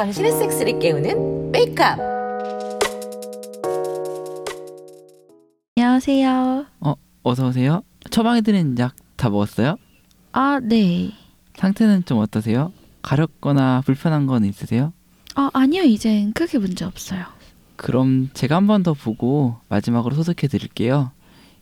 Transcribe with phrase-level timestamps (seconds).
[0.00, 1.98] 당신의 섹스를 깨우는 메이크업.
[5.76, 6.64] 안녕하세요.
[7.22, 7.82] 어서 오세요.
[8.08, 9.76] 처방해 드린 약 다 먹었어요?
[10.32, 11.10] 아, 네.
[11.56, 12.72] 상태는 좀 어떠세요?
[13.02, 14.94] 가렵거나 불편한 건 있으세요?
[15.34, 15.82] 아, 아니요.
[15.82, 17.26] 이젠 크게 문제 없어요.
[17.76, 21.10] 그럼 제가 한 번 더 보고 마지막으로 소독해 드릴게요.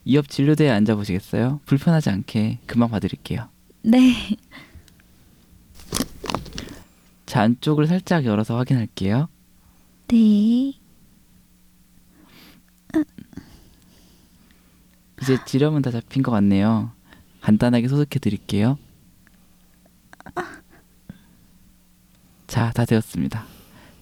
[0.05, 1.59] 이옆 진료대에 앉아 보시겠어요?
[1.67, 3.49] 불편하지 않게 금방 봐드릴게요.
[3.83, 4.15] 네.
[7.29, 9.29] 자 안쪽을 살짝 열어서 확인할게요.
[10.09, 10.73] 네.
[15.21, 16.91] 이제 지렴은 다 잡힌 것 같네요.
[17.43, 18.79] 간단하게 소독해 드릴게요.
[22.47, 23.45] 자, 다 되었습니다.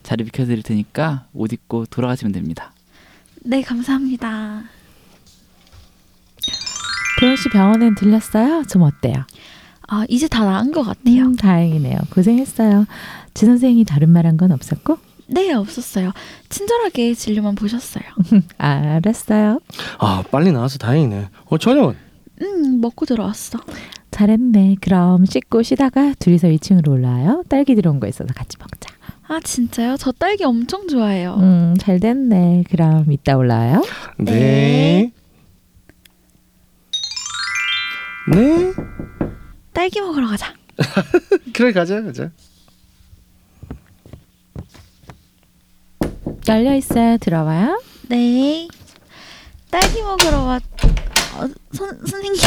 [0.04, 2.72] 자리 비켜 드릴 테니까 옷 입고 돌아가시면 됩니다.
[3.42, 4.62] 네, 감사합니다.
[7.18, 8.62] 도현 씨 병원엔 들렸어요?
[8.70, 9.26] 좀 어때요?
[9.88, 11.22] 아, 이제 다 나은 것 같아요.
[11.26, 11.98] 음, 다행이네요.
[12.10, 12.86] 고생했어요.
[13.34, 14.98] 지 선생이 다른 말 한 건 없었고?
[15.28, 16.12] 네, 없었어요.
[16.48, 18.04] 친절하게 진료만 보셨어요.
[18.58, 19.60] 알았어요.
[19.98, 21.28] 아 빨리 나와서 다행이네.
[21.46, 21.94] 어 저녁은?
[22.42, 23.58] 음, 먹고 들어왔어.
[24.12, 24.76] 잘했네.
[24.80, 27.42] 그럼 씻고 쉬다가 둘이서 2층으로 올라와요.
[27.48, 28.94] 딸기 들어온 거 있어서 같이 먹자.
[29.28, 29.96] 아, 진짜요?
[29.98, 31.34] 저 딸기 엄청 좋아해요.
[31.40, 32.64] 음, 잘 됐네.
[32.70, 33.82] 그럼 이따 올라와요.
[34.18, 35.10] 네.
[38.32, 38.72] 네.
[39.76, 40.54] 딸기 먹으러 가자.
[41.52, 42.30] 그래 가자 가자.
[46.48, 47.18] 열려 있어요.
[47.18, 47.82] 들어와요.
[48.08, 48.68] 네.
[49.70, 50.62] 딸기 먹으러 왔...
[51.34, 51.40] 어,
[51.72, 52.40] 선, 선생님.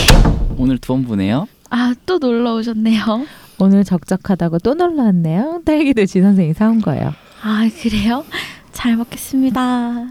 [0.58, 1.48] 오늘 두 번 보네요.
[1.70, 3.28] 아, 또 놀러 오셨네요.
[3.60, 5.62] 오늘 적적하다고 또 놀러 왔네요.
[5.66, 7.14] 딸기도 지 선생이 사온 거예요.
[7.44, 8.26] 아, 그래요?
[8.72, 10.08] 잘 먹겠습니다.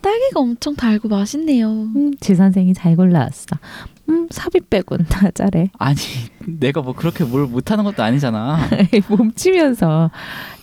[0.00, 1.70] 딸기가 엄청 달고 맛있네요.
[1.70, 3.56] 음, 지 선생이 잘 골라왔어.
[4.10, 5.70] 음, 삽입 빼곤 다 잘해.
[5.78, 5.96] 아니,
[6.46, 8.58] 내가 뭐 그렇게 뭘 못하는 것도 아니잖아.
[9.08, 10.10] 몸치면서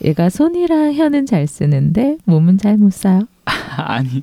[0.03, 3.21] 얘가 손이랑 혀는 잘 쓰는데 몸은 잘 못 써요.
[3.77, 4.21] 아니,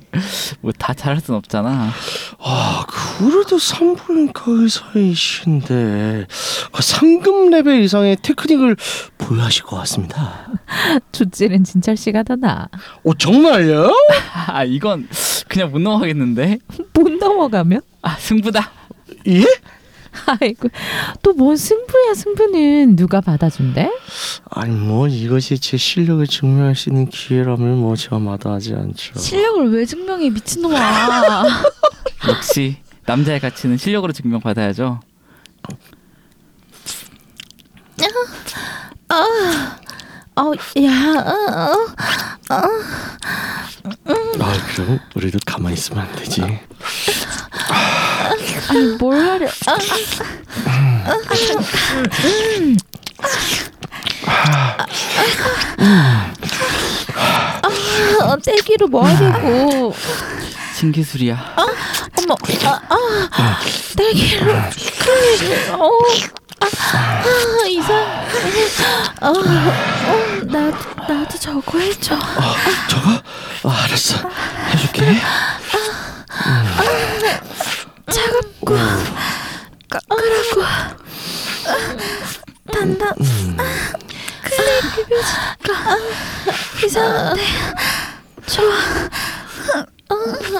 [0.61, 1.89] 뭐 다 잘할 순 없잖아.
[2.39, 2.85] 아
[3.17, 6.27] 그래도 산부인과 의사이신데
[6.71, 8.75] 아, 상급 레벨 이상의 테크닉을
[9.17, 10.47] 보유하실 것 같습니다.
[11.11, 12.67] 주찔은 진철 씨가 더 나아.
[13.03, 13.91] 어 정말요?
[14.47, 15.07] 아, 이건
[15.47, 16.59] 그냥 못 넘어가겠는데?
[16.93, 17.81] 못 넘어가면?
[18.03, 18.71] 아, 승부다.
[19.27, 19.43] 예?
[20.39, 20.69] 아이고
[21.21, 23.91] 또 뭔 승부야 승부는 누가 받아준대?
[24.49, 29.19] 아니 뭐 이것이 제 실력을 증명할 수 있는 기회라면 뭐 제가 마다하지 않죠.
[29.19, 31.43] 실력을 왜 증명해 미친놈아.
[32.29, 35.01] 역시 남자의 가치는 실력으로 증명받아야죠.
[40.37, 40.51] 어,
[40.83, 42.61] 야, 어, 어.
[44.41, 46.41] 아 그럼 우리도 가만히 있으면 안 되지.
[46.41, 46.47] 아
[48.73, 49.47] 니 뭘 하려?
[58.21, 59.93] 어, 떼기로 뭐 하려고?
[60.75, 61.55] 신기술이야.
[61.57, 62.79] 어머, 아,
[63.31, 63.59] 아,
[63.95, 65.89] 떼기로 어,
[66.59, 67.95] 아, 아, 이상,
[69.21, 70.71] 어, 어, 나,
[71.07, 72.15] 나도 저거 해줘.
[72.15, 72.55] 아
[72.89, 73.69] 저거?
[73.69, 74.29] 아 알았어.
[74.73, 75.21] 해줄게.
[78.11, 78.75] 차갑고
[79.89, 80.63] 까끌하고
[82.71, 83.13] 단단
[84.43, 85.97] 클레이 비벼지니까
[86.85, 87.41] 이상한데
[88.47, 88.73] 좋아.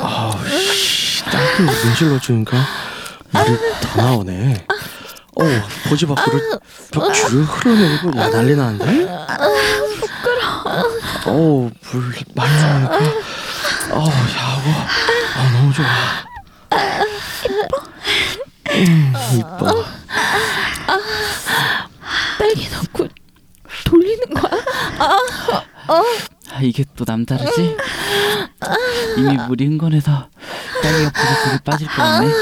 [0.01, 2.57] 아우씨 딸기 문질러 주니까
[3.31, 4.65] 물이 더 나오네.
[5.37, 5.43] 어
[5.89, 6.39] 보지 밖으로
[6.95, 8.85] 막 줄을 흘러내리고 야 난리 나는데?
[9.99, 10.85] 부끄러워.
[11.25, 12.97] 어물 많이 나오니까
[13.91, 14.69] 어우 야고
[15.35, 15.85] 아 너무 좋아.
[18.71, 19.85] 음, 이뻐.
[22.37, 23.07] 딸기 넣고
[23.85, 24.61] 돌리는 거야?
[25.87, 27.77] 아, 이게 또 남다르지?
[29.17, 30.29] 이미 물이 흥건해서
[30.81, 32.33] 딸기가 보글보글 빠질 뻔했네.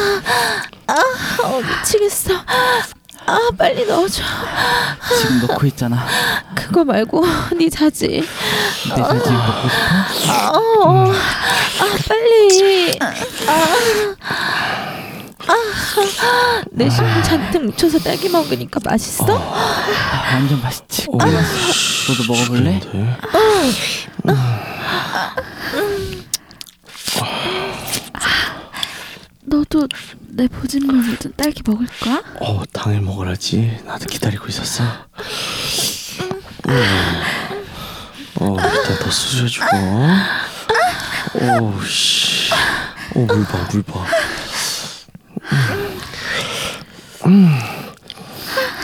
[1.44, 2.34] 어, 미치겠어.
[3.26, 4.22] 아, 빨리 넣어줘.
[5.18, 6.06] 지금 넣고 있잖아.
[6.56, 7.26] 그거 말고
[7.58, 8.08] 네 자지.
[8.08, 10.58] 내 자지 먹고 싶어?
[10.58, 13.00] 어, 아, 빨리.
[13.00, 13.14] 아,
[15.48, 19.26] 아, 내 신분 잔뜩 묻혀서 딸기 먹으니까 맛있어?
[19.38, 21.06] 아, 완전 맛있지.
[21.10, 22.80] 오, 너도 먹어볼래?
[22.80, 23.18] 좋은데?
[29.46, 29.88] 너도
[30.30, 32.22] 내 보진물 묻은 딸기 먹을 거야?
[32.40, 33.80] 어 당일 먹어야지.
[33.86, 34.84] 나도 기다리고 있었어.
[36.70, 37.22] 음.
[38.40, 39.66] 어 일단 더 수저주고.
[41.36, 42.52] 오 씨.
[43.16, 44.06] 오 물 봐, 물 봐.
[47.26, 47.60] 음.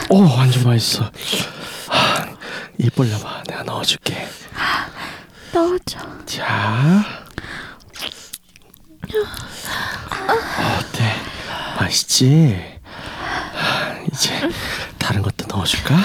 [0.09, 1.11] 오 완전 맛있어.
[1.89, 2.25] 아,
[2.77, 3.43] 입 벌려봐.
[3.47, 4.27] 내가 넣어줄게.
[5.53, 5.99] 넣어줘.
[6.25, 7.03] 자.
[10.77, 11.15] 어때?
[11.79, 12.79] 맛있지?
[13.53, 14.49] 하, 이제
[14.97, 15.95] 다른 것도 넣어줄까?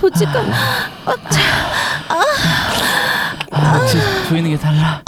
[0.00, 0.42] 보지가
[3.72, 5.00] 혹시 보이는 게 달라?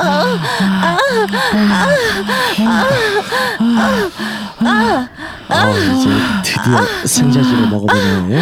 [5.48, 6.08] 어, 이제
[6.42, 8.40] 드디어 승자지를 먹어보네.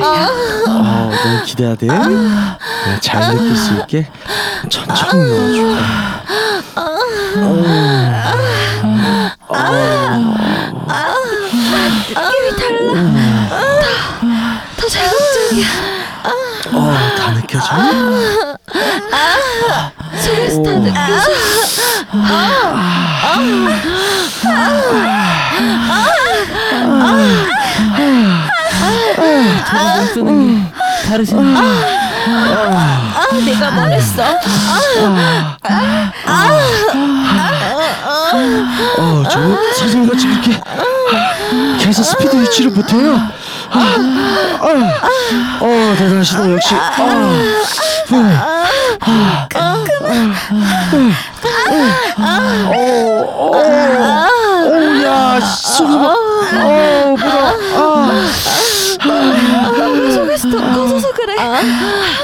[0.00, 1.86] 어, 너무 기대하대.
[3.00, 4.08] 잘 느낄 수 있게
[4.68, 6.84] 천천히 넣어줄게.
[14.76, 16.03] 더 자극적이야.
[16.72, 17.66] 어, 다 느껴져?
[17.66, 17.76] 다
[20.56, 20.80] 오.
[20.80, 21.04] 느껴져.
[29.76, 30.72] 저거 쓰는 게
[31.08, 31.54] 다르시네.
[31.56, 34.22] 아, 내가 말했어.
[38.96, 39.40] 어, 저
[39.78, 40.60] 선생님같이 그렇게
[41.78, 43.14] 계속 스피드 유지를 못해요.
[43.70, 43.78] 아,
[44.60, 45.08] 아,
[45.60, 46.74] 어, 대단하시다 역시.
[46.74, 46.90] 아,
[52.66, 53.56] 어, 어, 어,
[55.04, 55.84] 야, 속에서
[57.16, 58.06] 막, 어,
[59.04, 59.28] 뭐야,
[59.64, 61.34] 아, 속에서 더 커져서 그래.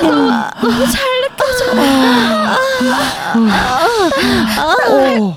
[0.01, 1.10] 너무 잘
[1.41, 1.65] 느껴져.
[4.57, 5.35] 어, 아우,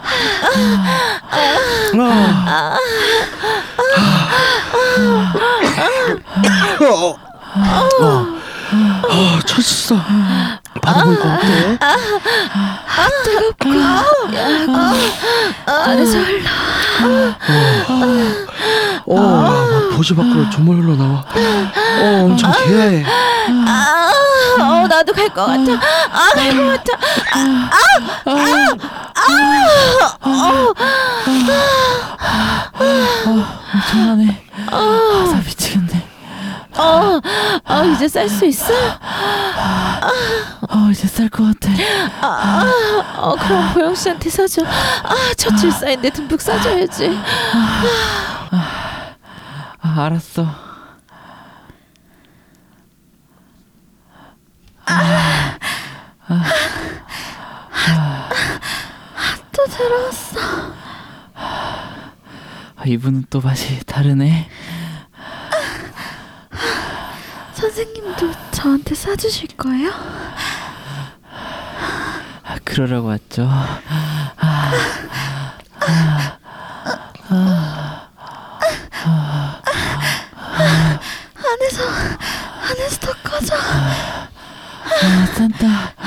[0.00, 1.84] 씨.
[6.84, 7.16] 어,
[9.08, 9.96] 어, 쳤어.
[10.82, 11.78] 받아보니까 어때?
[15.66, 17.34] 안에서 흘러.
[19.06, 21.22] 어, 막 보지 밖으로 조물 흘러나와.
[22.00, 23.04] 어, 엄청 개야해.
[23.66, 24.10] 아,
[24.58, 25.72] 어, 나도 갈 것 같아.
[26.10, 28.00] 아, 갈 것 같아.
[33.72, 34.46] 엄청나네.
[34.70, 36.08] 아, 나 미치겠네.
[36.76, 37.20] 어,
[37.68, 38.72] 어, 이제 쌀 수 있어?
[40.70, 41.70] 어, 이제 쌀 것 같아.
[43.16, 44.62] 어, 그럼 보영 씨한테 사줘.
[44.64, 47.18] 아, 저출사인데 듬뿍 사줘야지.
[47.54, 48.69] 아,
[49.98, 50.46] 알았어.
[59.52, 60.40] 또 들어왔어.
[61.34, 64.48] 아, 이분은 또 맛이 다르네.
[67.52, 69.90] 선생님도 저한테 사주실 거예요?
[72.42, 73.48] 아, 그러라고 왔죠.
[81.52, 81.84] 안에서,
[82.62, 83.56] 안에서 더 커져.
[85.02, 85.66] 아, 산타.
[85.66, 85.99] 마음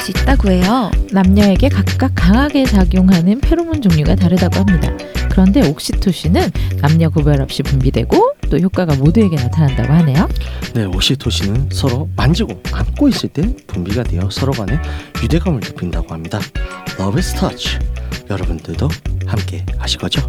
[0.00, 0.90] 수 있다고 해요.
[1.12, 4.90] 남녀에게 각각 강하게 작용하는 페로몬 종류가 다르다고 합니다.
[5.30, 10.28] 그런데 옥시토신은 남녀 구별 없이 분비되고 또 효과가 모두에게 나타난다고 하네요.
[10.74, 14.78] 네, 옥시토신은 서로 만지고 안고 있을 때 분비가 되어 서로 간에
[15.22, 16.40] 유대감을 느낀다고 합니다.
[16.98, 17.78] love's touch.
[18.28, 18.88] 여러분들도
[19.26, 20.28] 함께 하실 거죠?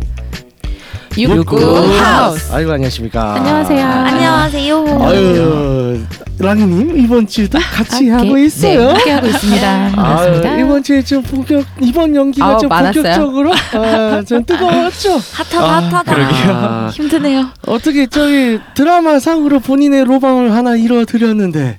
[1.18, 1.58] 육구
[1.98, 2.52] 하우스.
[2.54, 3.36] 아이고 안녕하십니까.
[3.36, 3.86] 안녕하세요.
[3.86, 5.00] 안녕하세요.
[5.02, 6.02] 아유,
[6.40, 8.80] 랑이님 이번 주도 같이 함께, 하고 있어요.
[8.80, 9.92] 네, 함께 하고 있습니다.
[9.96, 10.50] 반갑습니다.
[10.52, 13.04] 아유, 이번 주에 좀 본격 이번 연기가 아우, 좀 많았어요.
[13.04, 15.20] 본격적으로 아, 좀 뜨거웠죠.
[15.34, 16.14] 핫하다 핫하다.
[16.16, 17.50] 아, 힘드네요.
[17.68, 21.78] 어떻게 저희 드라마 상으로 본인의 로망을 하나 이뤄 드렸는데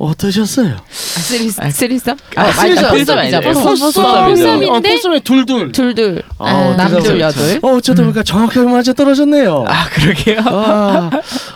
[0.00, 0.76] 어떠셨어요?
[0.76, 2.16] 아, three threesome?
[2.34, 2.88] 아, threesome.
[2.90, 3.40] foursome이죠.
[3.42, 4.24] foursome, foursome foursome.
[4.30, 5.72] foursome인데 어, foursome에 둘둘.
[5.72, 7.58] 둘둘 어, 아, 남둘 여둘.
[7.60, 9.66] 어, 어쩌다 보니까 정확하게 맞아 떨어졌네요.
[9.68, 10.40] 아 그러게요.
[10.46, 11.10] 아,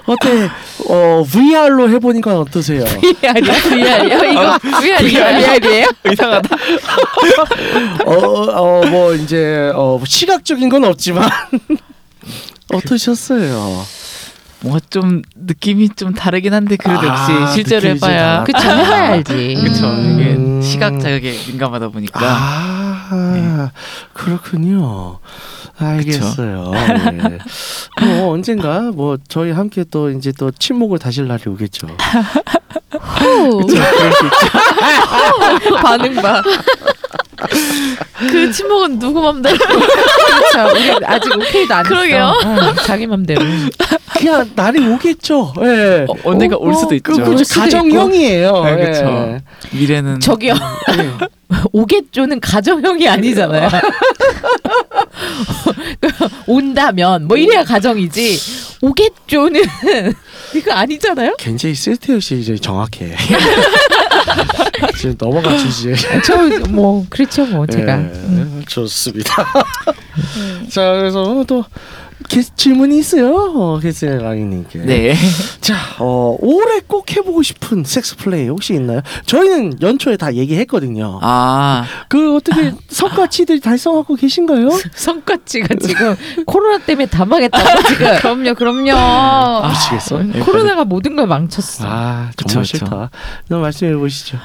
[0.04, 0.50] 어때?
[0.90, 2.84] 어, VR로 해보니까 어떠세요?
[2.84, 3.32] VR이야?
[3.62, 4.30] VR이요?
[4.30, 5.58] 이거 VR이에요?
[5.58, 5.86] VR이에요?
[6.12, 6.56] 이상하다.
[8.04, 11.30] 어, 어, 뭐 이제 어, 시각적인 건 없지만
[12.74, 13.86] 어떠셨어요?
[14.64, 19.12] 뭔가 좀 느낌이 좀 다르긴 한데 그래도 아, 역시 실제로 느낌이 좀 해봐야 그쵸 해봐야
[19.12, 19.54] 알지.
[19.62, 20.60] 그쵸 음.
[20.60, 23.70] 이게 시각 자극에 민감하다 보니까 아,
[24.14, 25.18] 그렇군요.
[25.76, 26.70] 알겠어요.
[26.70, 27.38] 네.
[28.00, 31.88] 뭐 언젠가 뭐 저희 함께 또 이제 또 침묵을 다실 날이 오겠죠.
[32.92, 33.60] 후.
[35.82, 36.42] 반응 봐.
[38.30, 40.72] 그 침묵은 누구 맘대로 그렇죠.
[40.72, 41.94] 우리 아직 오케이도 안 했어.
[41.94, 42.24] 그러게요.
[42.44, 43.42] 어, 자기 맘대로.
[44.16, 45.52] 그냥 날이 오겠죠.
[45.62, 46.06] 예.
[46.08, 47.12] 어, 언젠가 어, 올 수도 어, 있죠.
[47.12, 48.64] 그, 그 올 수도 가정형이에요.
[48.64, 48.86] 네, 예.
[48.86, 49.38] 그쵸.
[49.72, 50.54] 미래는 저기요.
[51.72, 53.68] 오겠죠는 가정형이 아니잖아요.
[56.46, 58.38] 온다면 뭐 이래야 가정이지.
[58.82, 59.62] 오겠죠는
[60.54, 61.34] 이거 아니잖아요.
[61.38, 63.14] 굉장히 쓸데없이 이제 정확해.
[64.98, 65.94] 지금 넘어가 주지.
[66.24, 66.34] 저
[66.70, 67.92] 뭐 그렇죠 뭐 제가.
[67.92, 68.62] 예, 음.
[68.66, 69.44] 좋습니다.
[70.70, 71.64] 자 그래서 또
[72.28, 73.34] 게, 질문이 있어요.
[73.34, 74.78] 어, 게스트 랑이님께.
[74.80, 75.14] 네.
[75.60, 79.00] 자, 어, 올해 꼭 해보고 싶은 섹스 플레이 혹시 있나요?
[79.26, 81.18] 저희는 연초에 다 얘기했거든요.
[81.22, 84.68] 아 그 어떻게 성과치들 달성하고 계신가요?
[84.94, 86.14] 성과치가 지금
[86.46, 88.06] 코로나 때문에 다 망했다고 지금.
[88.22, 90.22] 그럼요 그럼요 미치겠어.
[90.44, 91.84] 코로나가 모든 걸 망쳤어.
[91.86, 92.64] 아, 정말 그쵸.
[92.64, 93.10] 싫다.
[93.48, 94.38] 너 말씀해 보시죠.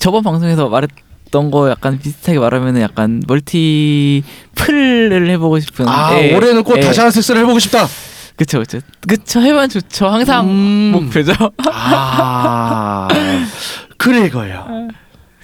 [0.00, 0.90] 저번 방송에서 말했
[1.34, 4.22] 던거 약간 비슷하게 말하면은 약간 멀티
[4.54, 5.88] 풀을 해보고 싶은.
[5.88, 6.80] 아, 예, 올해는 꼭 예.
[6.80, 7.88] 다시 하는 섹스를 해보고 싶다.
[8.36, 10.06] 그쵸 그쵸 그쵸 해면 좋죠.
[10.06, 10.92] 항상 음.
[10.92, 11.32] 목표죠.
[11.72, 13.08] 아,
[13.98, 14.88] 그래 이거예요.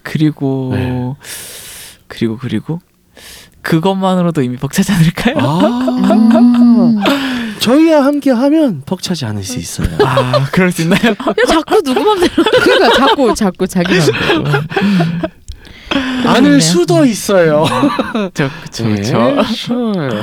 [0.05, 1.15] 그리고 네.
[2.07, 2.81] 그리고 그리고
[3.63, 5.35] 그것만으로도 이미 벅차지 않을까요?
[5.41, 5.97] 아,
[7.59, 9.89] 저희와 함께 하면 벅차지 않을 수 있어요.
[10.05, 11.01] 아 그럴 수 있나요?
[11.37, 14.45] 왜 자꾸 누구 맘대로 그러니까 자꾸 자꾸 자기 맘대로.
[16.27, 17.65] 않을 수도 있어요.
[18.35, 19.17] 저 그쵸 네, 그쵸.
[19.41, 20.21] sure.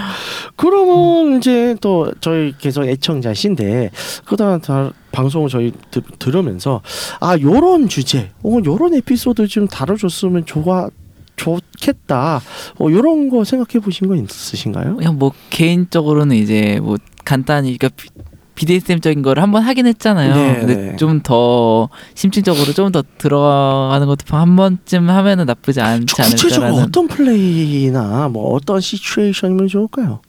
[0.55, 3.91] 그러면 이제 또 저희 계속 애청자신데
[4.25, 6.81] 그다음 다 방송을 저희 드, 들으면서
[7.19, 10.89] 아 요런 주제 혹은 요런 에피소드 좀 다뤄줬으면 좋아
[11.36, 12.41] 좋겠다.
[12.79, 14.97] 어 요런 거 생각해 보신 거 있으신가요?
[14.97, 18.09] 그냥 뭐 개인적으로는 이제 뭐 간단히 그러니까 비-
[18.57, 20.33] BDSM적인 걸 한번 하긴 했잖아요.
[20.35, 20.59] 네, 네.
[20.59, 26.83] 근데 좀더 심층적으로 좀 더 들어가는 것도 한 번쯤 하면은 나쁘지 않지 구체적으로 않을까라는.
[26.83, 30.21] 어떤 플레이나 뭐 어떤 시츄에이션이면 좋을까요?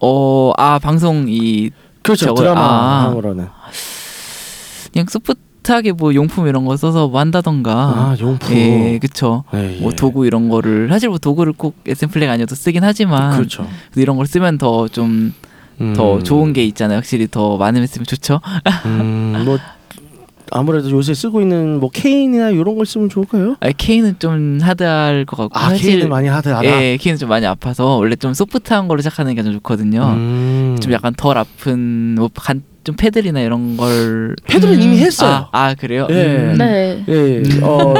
[0.00, 1.70] 어, 아 방송 이
[2.02, 3.46] 그렇죠 저거- 드라마로는
[4.92, 7.72] 그냥 소프트하게 뭐 용품 이런 거 써서 뭐 한다던가.
[7.74, 9.44] 아 용품 예, 그쵸.
[9.54, 9.96] 예, 뭐 예.
[9.96, 13.66] 도구 이런 거를 사실 뭐 도구를 꼭 SM 플레이가 아니어도 쓰긴 하지만 그렇죠
[13.96, 15.32] 이런 걸 쓰면 더좀
[15.96, 16.22] 더 음.
[16.24, 16.98] 좋은 게 있잖아요.
[16.98, 18.40] 확실히 더 많으면 쓰면 좋죠.
[18.86, 19.58] 음, 뭐
[20.50, 23.56] 아무래도 요새 쓰고 있는 뭐 케인이나 이런 걸 쓰면 좋을까요?
[23.60, 26.64] 아, K는 좀 하드할 것 같고 아 케인은 많이 하더라.
[26.64, 30.02] 예, K는 좀 많이 아파서 원래 좀 소프트한 걸로 시작하는 게 좀 좋거든요.
[30.16, 30.76] 음.
[30.80, 34.36] 좀 약간 덜 아픈 뭐 간, 좀 패들이나 이런 걸
[34.74, 34.96] 이미 음.
[34.98, 35.48] 했어요.
[35.52, 36.06] 아, 아 그래요?
[36.10, 36.14] 예.
[36.14, 36.54] 음.
[36.58, 37.94] 네 예, 어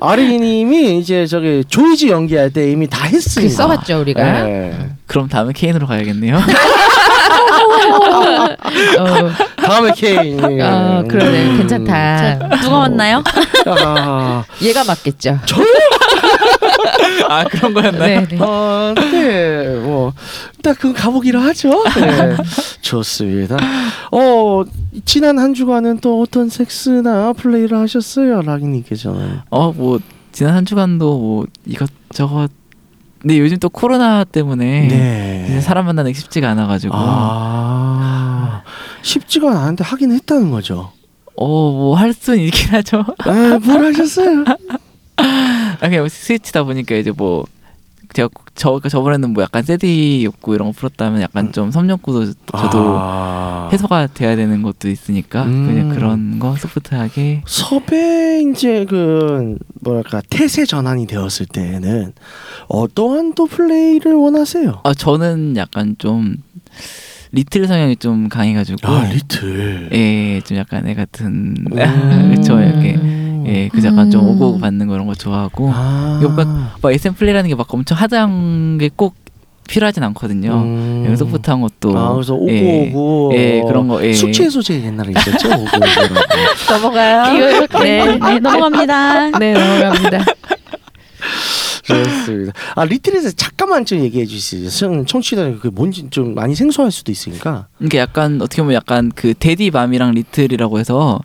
[0.00, 3.54] 아리님이 이제 저기 조이지 연기할 때 이미 다그 했습니다.
[3.54, 4.48] 써봤죠 우리가.
[4.48, 4.72] 예.
[5.06, 6.38] 그럼 다음에 K으로 가야겠네요.
[7.92, 10.38] 어, 다음에 케인.
[10.42, 11.58] 어, 그러네 음.
[11.58, 12.38] 괜찮다.
[12.62, 13.22] 누가 왔나요?
[13.66, 15.38] 아, 얘가 맞겠죠.
[17.28, 18.20] 아 그런 거였나요?
[18.20, 18.38] 네, 네.
[18.40, 20.12] 어, 네, 뭐
[20.56, 21.84] 일단 그건 가보기로 하죠.
[21.96, 22.36] 네.
[22.82, 23.56] 좋습니다.
[24.12, 24.64] 어
[25.04, 29.40] 지난 한 주간은 또 어떤 섹스나 플레이를 하셨어요, 라기님께서는?
[29.50, 30.00] 어뭐
[30.32, 32.50] 지난 한 주간도 뭐 이것저것
[33.20, 35.60] 근데 요즘 또 코로나 때문에 네.
[35.60, 38.62] 사람 만나는 게 쉽지가 않아가지고 아
[39.02, 40.92] 쉽지가 않은데 하긴 했다는 거죠.
[41.36, 43.04] 어뭐 할 수는 있긴 하죠.
[43.18, 44.44] 아, 뭘 하셨어요?
[45.16, 47.44] 아 그냥 스위치다 보니까 이제 뭐
[48.12, 53.68] 제가 저 저번에는 뭐 약간 세디 욕구 이런 거 풀었다면 약간 좀 섬욕구도 저도 아.
[53.72, 55.66] 해소가 돼야 되는 것도 있으니까 음.
[55.66, 62.12] 그냥 그런 거 소프트하게 섭외 이제 그 뭐랄까 태세 전환이 되었을 때는
[62.68, 64.80] 어떠한 또 플레이를 원하세요?
[64.82, 66.36] 아 저는 약간 좀
[67.32, 69.88] 리틀 성향이 좀 강해가지고 아 리틀.
[69.92, 72.34] 예, 좀 약간 애 같은 음.
[72.34, 72.98] 그쵸 이렇게
[73.46, 74.28] 예, 그 약간 좀 음.
[74.30, 76.18] 오고 받는 거 이런 거 좋아하고 아.
[76.22, 76.30] 이거
[76.82, 79.14] 막 SM 플레이라는 게 막 엄청 하드한 게 꼭
[79.68, 80.52] 필요하진 않거든요.
[80.64, 81.06] 음.
[81.08, 82.88] 예, 소프트한 것도 아 그래서 오고 예.
[82.90, 84.12] 오고 예, 그런 거, 예.
[84.12, 86.14] 숙취 해소제 옛날에 있었죠 오고 오고라고.
[86.70, 87.66] 넘어가요.
[87.80, 89.30] 네, 네, 넘어갑니다.
[89.38, 90.24] 네, 넘어갑니다.
[91.84, 92.52] 좋습니다.
[92.74, 95.04] 아 리틀에서 잠깐만 좀 얘기해 주시죠.
[95.04, 97.66] 청취자 그 뭔지 좀 많이 생소할 수도 있으니까.
[97.80, 101.20] 이게 약간 어떻게 보면 약간 그 daddy mom이랑 little이라고 해서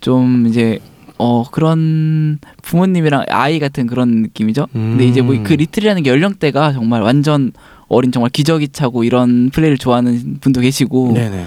[0.00, 0.78] 좀 이제
[1.18, 4.66] 어 그런 부모님이랑 아이 같은 그런 느낌이죠.
[4.72, 7.52] 근데 이제 뭐 그 little이라는 게 연령대가 정말 완전
[7.88, 11.44] 어린 정말 기저귀 차고 이런 플레이를 좋아하는 분도 계시고 네네.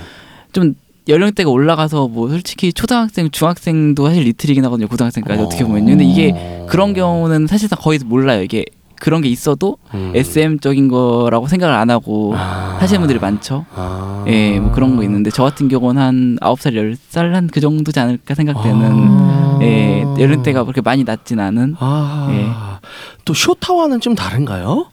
[0.54, 0.74] 좀
[1.08, 4.88] 연령대가 올라가서 뭐 솔직히 초등학생, 중학생도 사실 little이긴 하거든요.
[4.88, 5.88] 고등학생까지 어 떻게 보면요.
[5.88, 8.44] 근데 이게 그런 경우는 사실상 거의 몰라요.
[8.44, 8.64] 이게
[9.00, 10.12] 그런 게 있어도 음.
[10.16, 12.78] SM적인 거라고 생각을 안 하고 아.
[12.80, 13.66] 하시는 분들이 많죠.
[13.76, 14.24] 아.
[14.28, 17.60] 예, 뭐 그런 거 있는데 저 같은 경우는 한 아홉 살 열 살 한 그
[17.62, 19.60] 정도지 않을까 생각되는 아.
[19.62, 22.28] 예, 연령대가 그렇게 많이 낮진 않은 아.
[22.32, 22.48] 예.
[23.26, 24.88] 또 쇼타와는 좀 다른가요?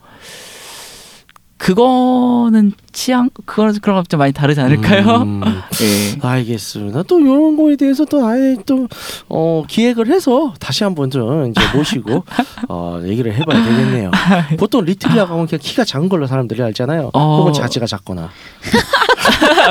[1.66, 5.22] 그거는 취향 그거는 그런 거좀 많이 다르지 않을까요?
[5.22, 5.42] 음.
[5.82, 6.16] 예.
[6.22, 7.02] 알겠습니다.
[7.02, 8.86] 또 이런 거에 대해서 또 아예 또
[9.28, 12.22] 어, 기획을 해서 다시 한번 좀 이제 모시고
[12.68, 14.12] 어, 얘기를 해봐야 되겠네요.
[14.60, 17.10] 보통 리틀이라고 하면 그냥 키가 작은 걸로 사람들이 알잖아요.
[17.12, 17.36] 어.
[17.38, 18.30] 혹은 자지가 작거나.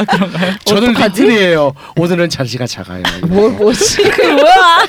[0.10, 0.52] 그런가요?
[0.66, 1.72] 저는 리틀이에요.
[1.96, 3.04] 오늘은 자지가 작아요.
[3.30, 4.04] 뭐 뭐지?
[4.04, 4.86] 그 뭐야?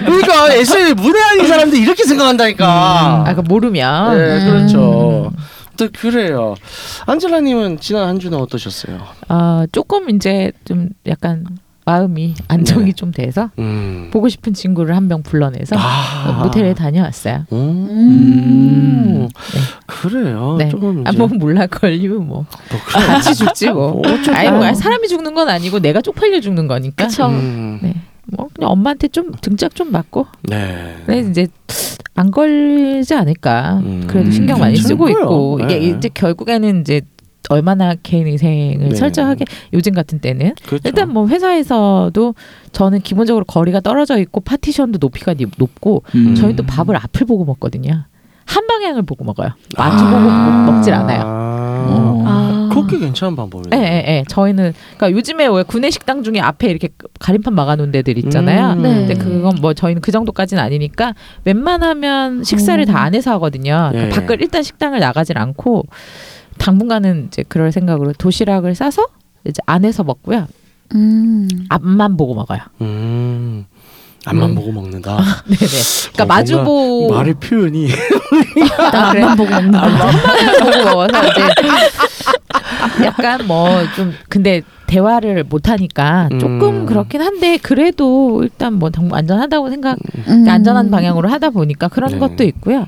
[0.00, 3.24] 그러니까 SNS 문외한인 사람들 이렇게 생각한다니까.
[3.24, 4.18] 아까 모르면.
[4.18, 5.30] 네, 그렇죠.
[5.32, 5.51] 음.
[5.76, 6.54] 또 그래요.
[7.06, 9.00] 안젤라님은 지난 한 주는 어떠셨어요?
[9.28, 11.44] 아 조금 이제 좀 약간
[11.84, 12.92] 마음이 안정이 네.
[12.92, 14.08] 좀 돼서 음.
[14.12, 16.42] 보고 싶은 친구를 한 명 불러내서 아.
[16.44, 17.46] 모텔에 다녀왔어요.
[17.52, 17.58] 음.
[17.90, 19.28] 음.
[19.86, 20.56] 그래요.
[20.58, 20.68] 네.
[20.68, 22.46] 조금 이제 아, 뭐 몰라 걸리면 뭐 뭐
[22.86, 23.06] 그래.
[23.06, 23.92] 같이 죽지 뭐.
[23.98, 27.06] 어, 어쩌- 아니 뭐 사람이 죽는 건 아니고 내가 쪽팔려 죽는 거니까.
[27.06, 27.26] 그쵸.
[27.26, 27.78] 음.
[27.82, 27.94] 네.
[28.36, 30.26] 뭐 그냥 엄마한테 좀 등짝 좀 맞고.
[30.42, 30.96] 네.
[31.06, 31.46] 네 이제
[32.14, 33.80] 안 걸리지 않을까.
[33.84, 35.18] 음, 그래도 신경 많이 쓰고 거예요.
[35.20, 35.86] 있고 이게 네.
[35.86, 37.00] 이제 결국에는 이제
[37.48, 38.94] 얼마나 개인 위생을 네.
[38.94, 40.82] 철저하게 요즘 같은 때는 그렇죠.
[40.86, 42.34] 일단 뭐 회사에서도
[42.72, 46.34] 저는 기본적으로 거리가 떨어져 있고 파티션도 높이가 니- 높고 음.
[46.34, 48.04] 저희 또 밥을 앞을 보고 먹거든요.
[48.44, 49.50] 한 방향을 보고 먹어요.
[49.76, 50.64] 마주 보고 아.
[50.66, 51.22] 먹- 먹질 않아요.
[51.24, 52.24] 어.
[52.26, 52.41] 아,
[52.74, 53.76] 그렇게 괜찮은 방법이네.
[53.76, 54.24] 예, 예, 예.
[54.28, 58.74] 저희는 그러니까 요즘에 왜 구내 식당 중에 앞에 이렇게 가림판 막아놓은 데들 있잖아요.
[58.74, 58.82] 음.
[58.82, 58.94] 네.
[58.94, 62.86] 근데 그건 뭐 저희는 그 정도까지는 아니니까 웬만하면 식사를 어.
[62.86, 63.90] 다 안에서 하거든요.
[63.92, 63.96] 예.
[63.96, 65.84] 그러니까 밖을 일단 식당을 나가질 않고
[66.58, 69.06] 당분간은 이제 그럴 생각으로 도시락을 싸서
[69.44, 70.46] 이제 안에서 먹고요.
[70.94, 71.48] 음.
[71.68, 72.60] 앞만 보고 먹어요.
[72.80, 73.66] 음.
[74.24, 74.54] 앞만 음.
[74.54, 75.16] 보고 먹는다.
[75.46, 75.58] 네네.
[76.12, 78.70] 그러니까 어, 마주 뭔가 보고 말의 표현이 그래?
[78.92, 79.88] 앞만 보고 먹는다.
[80.60, 81.42] 보고 먹어서 이제
[83.04, 86.86] 약간 뭐 좀 근데 대화를 못 하니까 조금 음.
[86.86, 90.46] 그렇긴 한데 그래도 일단 뭐 안전하다고 생각 음.
[90.48, 92.18] 안전한 방향으로 하다 보니까 그런 네.
[92.18, 92.86] 것도 있고요.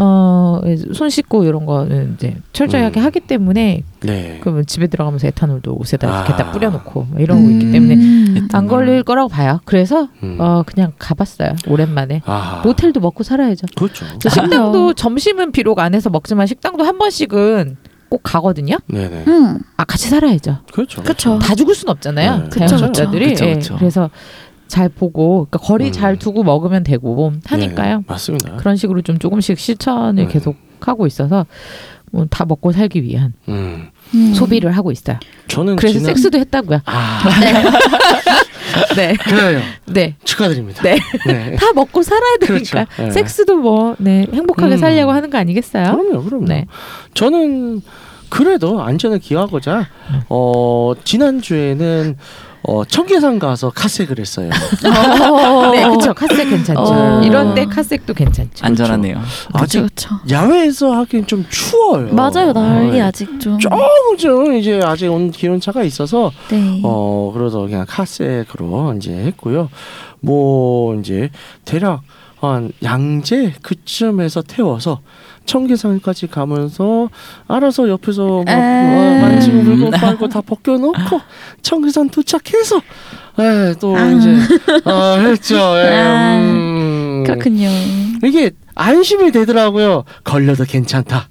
[0.00, 0.60] 어,
[0.94, 3.04] 손 씻고 이런 거는 이제 철저하게 음.
[3.06, 4.38] 하기 때문에 네.
[4.40, 6.24] 그러면 집에 들어가면서 에탄올도 옷에다 아.
[6.24, 8.48] 이렇게 딱 뿌려놓고 뭐 이러고 있기 때문에 음.
[8.52, 9.58] 안 걸릴 거라고 봐요.
[9.64, 10.36] 그래서 음.
[10.38, 11.56] 어 그냥 가봤어요.
[11.66, 12.62] 오랜만에 아.
[12.64, 13.66] 모텔도 먹고 살아야죠.
[13.74, 14.06] 그렇죠.
[14.20, 17.76] 저 식당도 점심은 비록 안 해서 먹지만 식당도 한 번씩은
[18.08, 18.76] 꼭 가거든요.
[18.86, 19.24] 네네.
[19.28, 19.58] 음.
[19.76, 20.58] 아 같이 살아야죠.
[20.72, 21.02] 그렇죠.
[21.02, 21.38] 그쵸.
[21.38, 22.48] 다 죽을 순 없잖아요.
[22.50, 22.66] 네.
[22.66, 23.76] 자영업자들이 그쵸, 예, 그쵸.
[23.78, 24.10] 그래서
[24.66, 25.92] 잘 보고 그러니까 거리 음.
[25.92, 27.98] 잘 두고 먹으면 되고 하니까요.
[27.98, 28.56] 네, 맞습니다.
[28.56, 30.28] 그런 식으로 좀 조금씩 실천을 음.
[30.28, 31.46] 계속 하고 있어서
[32.10, 33.88] 뭐 다 먹고 살기 위한 음.
[34.14, 34.34] 음.
[34.34, 35.18] 소비를 하고 있어요.
[35.48, 36.14] 저는 그래서 지난...
[36.14, 36.80] 섹스도 했다고요.
[36.86, 37.52] 아 네,
[39.24, 39.60] 그래요.
[39.86, 40.82] 네, 축하드립니다.
[40.82, 40.98] 네.
[41.26, 41.56] 네.
[41.56, 43.02] 다 먹고 살아야 되니까 그렇죠.
[43.02, 43.10] 네.
[43.10, 44.78] 섹스도 뭐 네, 행복하게 음.
[44.78, 45.84] 살려고 하는 거 아니겠어요?
[45.84, 46.46] 그럼요, 그럼요.
[46.46, 46.66] 네.
[47.14, 47.82] 저는
[48.28, 49.88] 그래도 안전을 기하고자
[50.28, 52.16] 어 지난 주에는
[52.62, 54.50] 어 청계산 가서 카색을 했어요.
[55.72, 56.12] 네, 그렇죠.
[56.12, 56.80] 카색 괜찮죠.
[56.80, 57.22] 어.
[57.22, 58.66] 이런데 카색도 괜찮죠.
[58.66, 59.18] 안전하네요.
[59.18, 60.10] 그쵸 아직 그쵸.
[60.30, 62.12] 야외에서 하긴 좀 추워요.
[62.12, 63.00] 맞아요 난리 네.
[63.00, 63.58] 아직 좀.
[63.58, 63.78] 조금
[64.18, 66.80] 좀 이제 아직 온 기온 차가 있어서 네.
[66.84, 69.68] 어 그래서 그냥 카색으로 이제 했고요.
[70.20, 71.30] 뭐 이제
[71.64, 72.02] 대략
[72.40, 75.00] 한 양재 그쯤에서 태워서
[75.48, 77.08] 청계산까지 가면서
[77.48, 79.20] 알아서 옆에서 막 에.
[79.22, 81.20] 만지고 물고 빨고 다 벗겨놓고
[81.62, 82.80] 청계산 도착해서
[83.40, 84.06] 예, 또 아.
[84.10, 84.36] 이제
[84.84, 85.56] 아, 했죠.
[85.56, 86.38] 예, 아.
[86.38, 87.24] 음.
[87.26, 87.68] 그렇군요.
[88.22, 90.04] 이게 안심이 되더라고요.
[90.24, 91.28] 걸려도 괜찮다.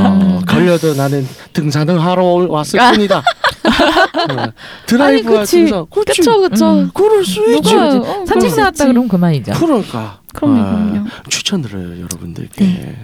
[0.00, 3.18] 어, 걸려도 나는 등산을 하러 왔을 뿐이다.
[3.18, 4.52] 어,
[5.24, 5.64] 그치.
[5.64, 5.86] 등산.
[5.90, 6.20] 그치.
[6.20, 6.72] 그쵸 그쵸.
[6.72, 6.90] 음.
[6.94, 7.74] 그럴 수 있지.
[7.74, 7.96] 누가.
[7.96, 8.84] 어, 산책 그럴 수 나왔다 있지.
[8.84, 9.52] 그러면 그만이죠.
[9.54, 10.21] 그러니까.
[10.32, 11.08] 그럼요, 아, 그럼요.
[11.28, 12.96] 추천드려요, 여러분들께.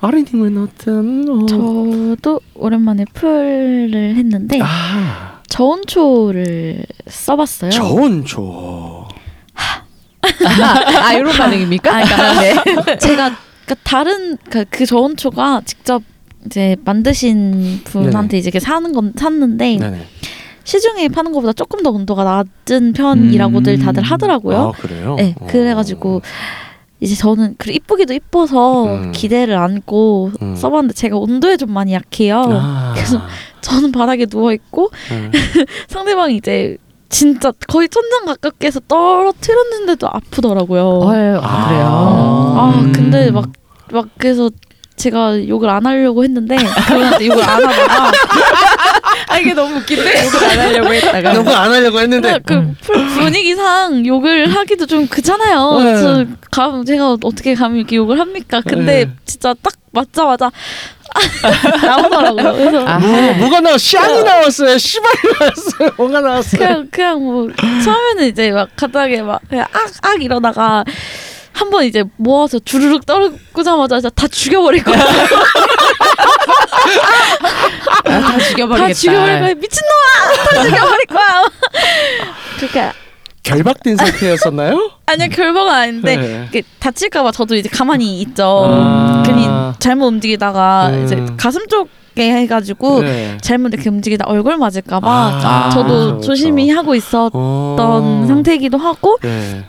[0.00, 1.28] 아리님은 어떤?
[1.28, 7.70] 어, 저도 오랜만에 풀을 했는데 아, 저온초를 써봤어요.
[7.70, 9.08] 저온초.
[9.54, 11.96] 아, 이런 반응입니까?
[11.96, 16.02] 아, 그러니까 제가 그러니까 다른 그러니까 그 저온초가 직접
[16.46, 20.06] 이제 만드신 분한테 이제 이렇게 사는 건 샀는데 네네.
[20.68, 23.78] 시중에 파는 것보다 조금 더 온도가 낮은 편이라고들 음.
[23.78, 24.58] 다들 하더라고요.
[24.58, 25.14] 아 그래요?
[25.16, 25.46] 네, 어.
[25.46, 26.20] 그래가지고
[27.00, 29.12] 이제 저는 그 이쁘기도 이뻐서 음.
[29.12, 30.54] 기대를 안고 음.
[30.54, 32.42] 써봤는데 제가 온도에 좀 많이 약해요.
[32.50, 32.92] 아.
[32.94, 33.18] 그래서
[33.62, 35.30] 저는 바닥에 누워 있고 네.
[35.88, 36.76] 상대방이 이제
[37.08, 40.82] 진짜 거의 천장 가깝게서 떨어뜨렸는데도 아프더라고요.
[40.82, 41.10] 어,
[41.42, 41.86] 아, 그래요.
[41.88, 42.92] 아 음.
[42.92, 44.50] 근데 막막 그래서
[44.96, 46.56] 제가 욕을 안 하려고 했는데
[46.88, 48.12] 그분한테 욕을 안 하다가
[49.28, 54.06] 아 이게 너무 웃긴데 욕을 안 하려고 했다가 너무 안 하려고 했는데 그 분- 분위기상
[54.06, 55.78] 욕을 하기도 좀 그렇잖아요.
[55.78, 55.84] 네.
[55.84, 58.62] 그래서 감 제가 어떻게 감히 이렇게 욕을 합니까?
[58.66, 59.10] 근데 네.
[59.26, 60.50] 진짜 딱 맞자마자
[61.82, 62.52] 나오더라고요.
[62.54, 62.98] 그래서 아.
[62.98, 63.78] 뭐, 뭐가 나와?
[63.78, 64.78] 샹이 나왔어요.
[64.78, 65.90] 시발이 나왔어요.
[65.96, 66.58] 뭐가 나왔어요?
[66.60, 67.48] 그냥 그냥 뭐
[67.84, 70.84] 처음에는 이제 막 갑자기 막 그냥 악악 이러다가
[71.52, 74.96] 한 번 이제 모아서 주르륵 떨구자마자 다 죽여버릴 거야.
[78.04, 78.88] 아, 다 죽여버리겠다.
[78.88, 79.54] 다 죽여버릴 거야.
[79.54, 80.54] 미친놈아!
[80.54, 81.44] 다 죽여버릴 거야.
[82.58, 82.92] 그렇게
[83.42, 84.90] 결박된 상태였었나요?
[85.06, 86.44] 아니야 결과가 아닌데 네.
[86.48, 88.66] 이게 다칠까봐 저도 이제 가만히 있죠.
[88.70, 89.22] 아.
[89.24, 89.48] 괜히
[89.78, 91.04] 잘못 움직이다가 음.
[91.04, 93.38] 이제 가슴 쪽 에 해가지고 네.
[93.40, 96.68] 잘못 이렇게 움직이다 얼굴 맞을까봐 아, 저도 그렇죠, 조심히.
[96.68, 98.24] 하고 있었던 어.
[98.26, 99.64] 상태이기도 하고 네.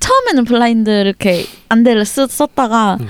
[0.00, 3.06] 처음에는 블라인드 이렇게 안대를 쓰, 썼다가 음.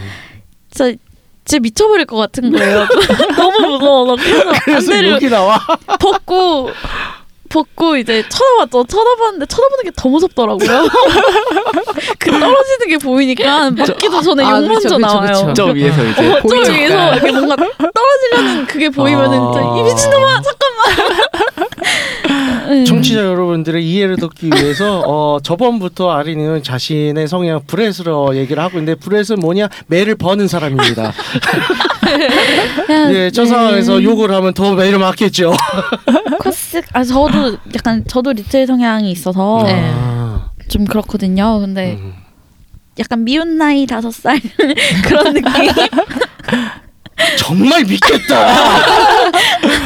[0.70, 0.98] 진짜
[1.46, 2.86] 진짜 미쳐버릴 것 같은 거예요.
[3.38, 5.58] 너무 무서워서 그래서 그래서 안대를 나와.
[6.00, 6.70] 벗고
[7.48, 8.84] 벗고 이제 쳐다봤죠.
[8.88, 10.88] 쳐다봤는데 쳐다보는 게 더 무섭더라고요.
[12.18, 15.54] 그 떨어지는 게 보이니까 맞기도 전에 아, 욕 먼저 그쵸, 나와요.
[15.56, 16.54] 저 위에서 이제 어, 저.
[16.72, 16.72] 위에서
[17.14, 19.76] 이렇게 뭔가 떨어지려는 그게 보이면은 아.
[19.78, 21.66] 이 미친놈아 잠깐만.
[22.66, 22.84] 음.
[22.84, 29.40] 청취자 여러분들의 이해를 돕기 위해서 어, 저번부터 아린이는 자신의 성향 브렛으로 얘기를 하고 있는데 브렛은
[29.40, 31.12] 뭐냐 매를 버는 사람입니다.
[33.12, 33.48] 예, 저 네.
[33.48, 35.52] 상황에서 욕을 하면 더 매를 맞겠죠.
[36.40, 39.90] 코스 아 저도 약간 저도 리틀 성향이 있어서 네.
[39.94, 41.60] 아, 좀 그렇거든요.
[41.60, 42.14] 근데 음.
[42.98, 44.40] 약간 미운 나이 다섯 살
[45.04, 45.52] 그런 느낌.
[47.38, 48.46] 정말 믿겠다.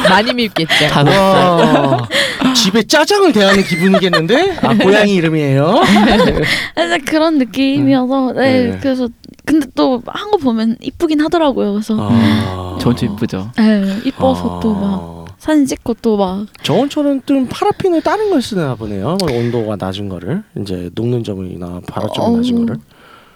[0.09, 0.73] 많이 밉겠죠.
[1.05, 2.07] 와,
[2.55, 4.57] 집에 짜장을 대하는 기분이겠는데?
[4.61, 5.81] 아 고양이 이름이에요.
[6.75, 8.77] 근데 그런 느낌이어서 네, 네.
[8.81, 9.07] 그래서
[9.45, 11.73] 근데 또 한 거 보면 이쁘긴 하더라고요.
[11.73, 12.77] 그래서 아.
[12.79, 13.51] 전체 이쁘죠.
[13.57, 15.21] 네, 이뻐서 또 막 아.
[15.39, 19.17] 사진 찍고 또 막 저원처럼 좀 파라핀을 다른 걸 쓰나 보네요.
[19.19, 22.79] 뭐 온도가 낮은 거를 이제 녹는 점이나 발화점이 어우, 낮은 거를.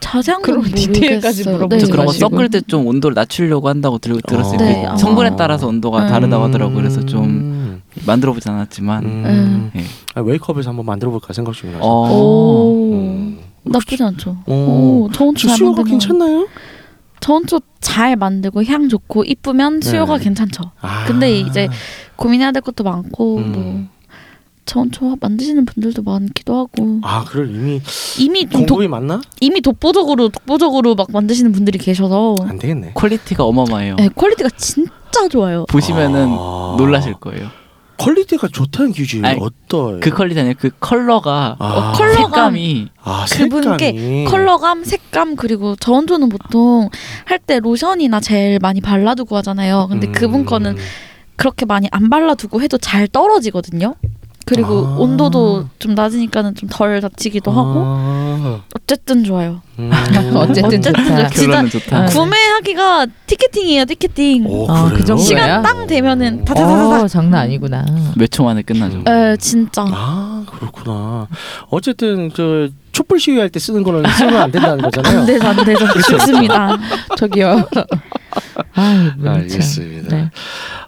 [0.06, 1.56] 자세한 그런 건 디테일까지 모르겠어요.
[1.56, 1.92] 물어보지 네.
[1.92, 2.30] 그런 거 마시고.
[2.30, 4.58] 섞을 때 좀 온도를 낮추려고 한다고 들, 들었어요.
[4.58, 4.98] 네, 그 아마.
[4.98, 6.08] 성분에 따라서 온도가 음.
[6.08, 6.76] 다르다고 하더라고요.
[6.76, 7.82] 그래서 좀 음.
[8.06, 9.72] 만들어 보진 않았지만 음.
[9.76, 9.84] 예.
[10.14, 11.84] 아, 웨이크업에서 한번 만들어 볼까 생각 중이라서.
[11.84, 12.12] 어.
[12.12, 13.40] 오 음.
[13.64, 14.38] 나쁘지 않죠.
[14.46, 14.54] 오.
[14.54, 16.48] 오 저온초 저잘 수요가 만들면 괜찮나요?
[17.20, 20.24] 저온초 잘 만들고 향 좋고 이쁘면 수요가 네.
[20.26, 20.72] 괜찮죠.
[20.82, 21.06] 아.
[21.08, 21.68] 근데 이제
[22.16, 23.52] 고민해야 될 것도 많고 음.
[23.52, 23.95] 뭐
[24.66, 27.82] 저온초 만드시는 분들도 많기도 하고 아, 그걸 이미
[28.20, 29.22] 이미 좀 독, 공급이 맞나?
[29.42, 32.92] 이미 독보적으로 독보적으로 막 만드시는 분들이 계셔서 안 되겠네.
[32.96, 33.96] quality가 어마어마해요.
[33.98, 35.66] 네, quality가 진짜 좋아요.
[35.70, 36.76] 보시면은 아.
[36.78, 37.48] 놀라실 거예요.
[37.98, 40.00] quality가 좋다는 기준이 아니, 어떠해요?
[40.02, 41.66] 그 quality 아니라 그 컬러가 아.
[41.66, 42.24] 어, 컬러감.
[42.24, 44.26] 색감이 아, 그분께.
[44.28, 46.90] 컬러감, 색감 그리고 저온초는 보통
[47.26, 49.88] 할 때 로션이나 젤 많이 발라두고 하잖아요.
[49.90, 50.12] 근데 음.
[50.12, 50.76] 그분 거는
[51.38, 53.94] 그렇게 많이 안 발라두고 해도 잘 떨어지거든요.
[54.46, 54.96] 그리고 아.
[55.00, 58.62] 온도도 좀 낮으니까는 좀 덜 다치기도 하고 아.
[58.76, 59.62] 어쨌든 좋아요.
[59.80, 59.90] 음.
[60.36, 61.28] 어쨌든 좋다.
[61.30, 61.98] 결론은 좋다.
[61.98, 64.46] 아, 구매하기가 ticketing이에요, ticketing.
[64.46, 64.90] 오, 어?
[64.90, 65.26] 그 정도야?
[65.26, 67.04] 시간 땅 되면은 다다다다다.
[67.04, 67.86] 어, 장난 아니구나.
[68.16, 68.98] 몇 초 만에 끝나죠.
[68.98, 69.08] 음.
[69.08, 69.84] 에 진짜.
[69.88, 71.28] 아 그렇구나.
[71.70, 75.20] 어쨌든 저 촛불 시위할 때 쓰는 거는 쓰면 안 된다는 거잖아요.
[75.22, 76.78] 안 돼서 안 돼서 죽습니다.
[77.18, 77.68] 저기요.
[78.76, 79.28] 아, 참.
[79.28, 80.16] 알겠습니다.
[80.16, 80.30] 네.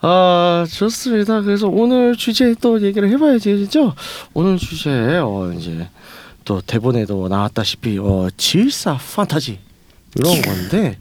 [0.01, 1.41] 아 좋습니다.
[1.41, 3.93] 그래서 오늘 주제 또 얘기를 해봐야죠.
[4.33, 5.87] 오늘 주제 어 이제
[6.45, 9.59] 또 대본에도 나왔다시피 어 질사 판타지
[10.15, 10.97] 이런 건데.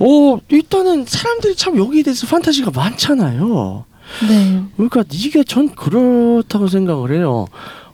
[0.00, 3.84] 어 일단은 사람들이 참 여기에 대해서 판타지가 많잖아요.
[4.28, 4.62] 네.
[4.76, 7.46] 그러니까 이게 전 그렇다고 생각을 해요.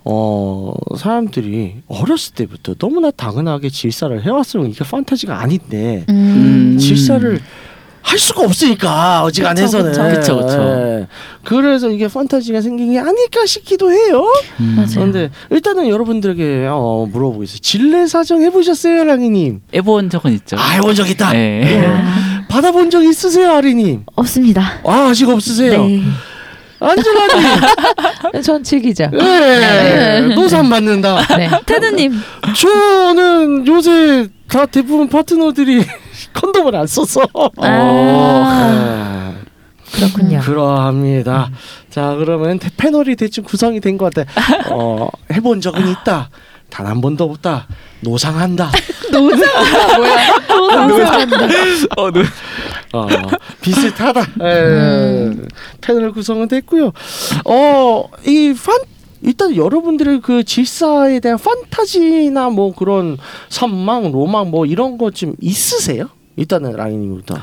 [0.05, 6.75] 어 사람들이 어렸을 때부터 너무나 당연하게 질사를 해왔으면 이게 판타지가 아닌데 음.
[6.75, 6.79] 음.
[6.79, 7.41] 질사를
[8.03, 10.47] 할 수가 없으니까 어지간해서는 그쵸.
[11.01, 11.07] 예.
[11.43, 14.31] 그래서 이게 판타지가 생긴 게 아닐까 싶기도 해요.
[14.61, 14.75] 음.
[14.77, 14.89] 맞아요.
[14.93, 17.63] 그런데 일단은 여러분들에게 어, 물어보겠습니다.
[17.63, 19.61] 진례 사정 해보셨어요, 랑이님?
[19.75, 20.57] 해본 적은 있죠.
[20.59, 21.35] 아 해본 적 있다.
[21.35, 21.87] 예.
[21.87, 24.03] 아, 받아본 적 있으세요, 아리님?
[24.15, 24.81] 없습니다.
[24.85, 25.87] 아 아직 없으세요.
[25.87, 26.03] 네.
[26.89, 29.11] 안젤라님, 전 즐기죠.
[29.15, 31.21] 예, 노산 받는다.
[31.37, 31.49] 네.
[31.67, 32.13] 테드님.
[32.57, 35.85] 저는 요새 다 대부분 파트너들이
[36.35, 37.23] 컨돔을 안 써서.
[37.59, 39.33] 아.
[39.35, 39.45] 네.
[39.97, 40.41] 그렇군요.
[40.41, 41.51] 그러합니다.
[41.91, 44.29] 자 그러면 대- 패널이 대충 구성이 된 것 같아.
[44.71, 46.31] 어 해본 적은 있다.
[46.71, 47.67] 단 한 번도 없다.
[48.01, 48.71] 노상한다.
[51.97, 52.23] 어, 네.
[53.03, 53.09] 어,
[53.61, 54.21] 비슷하다.
[54.43, 55.31] 에,
[55.81, 56.93] 패널 구성은 됐고요.
[57.45, 58.79] 어 이 판
[59.23, 63.17] 일단 여러분들의 그 질사에 대한 판타지나 뭐 그런
[63.49, 66.11] 선망, 로망 뭐 이런 거 좀 있으세요?
[66.37, 67.35] 일단은 라인님부터.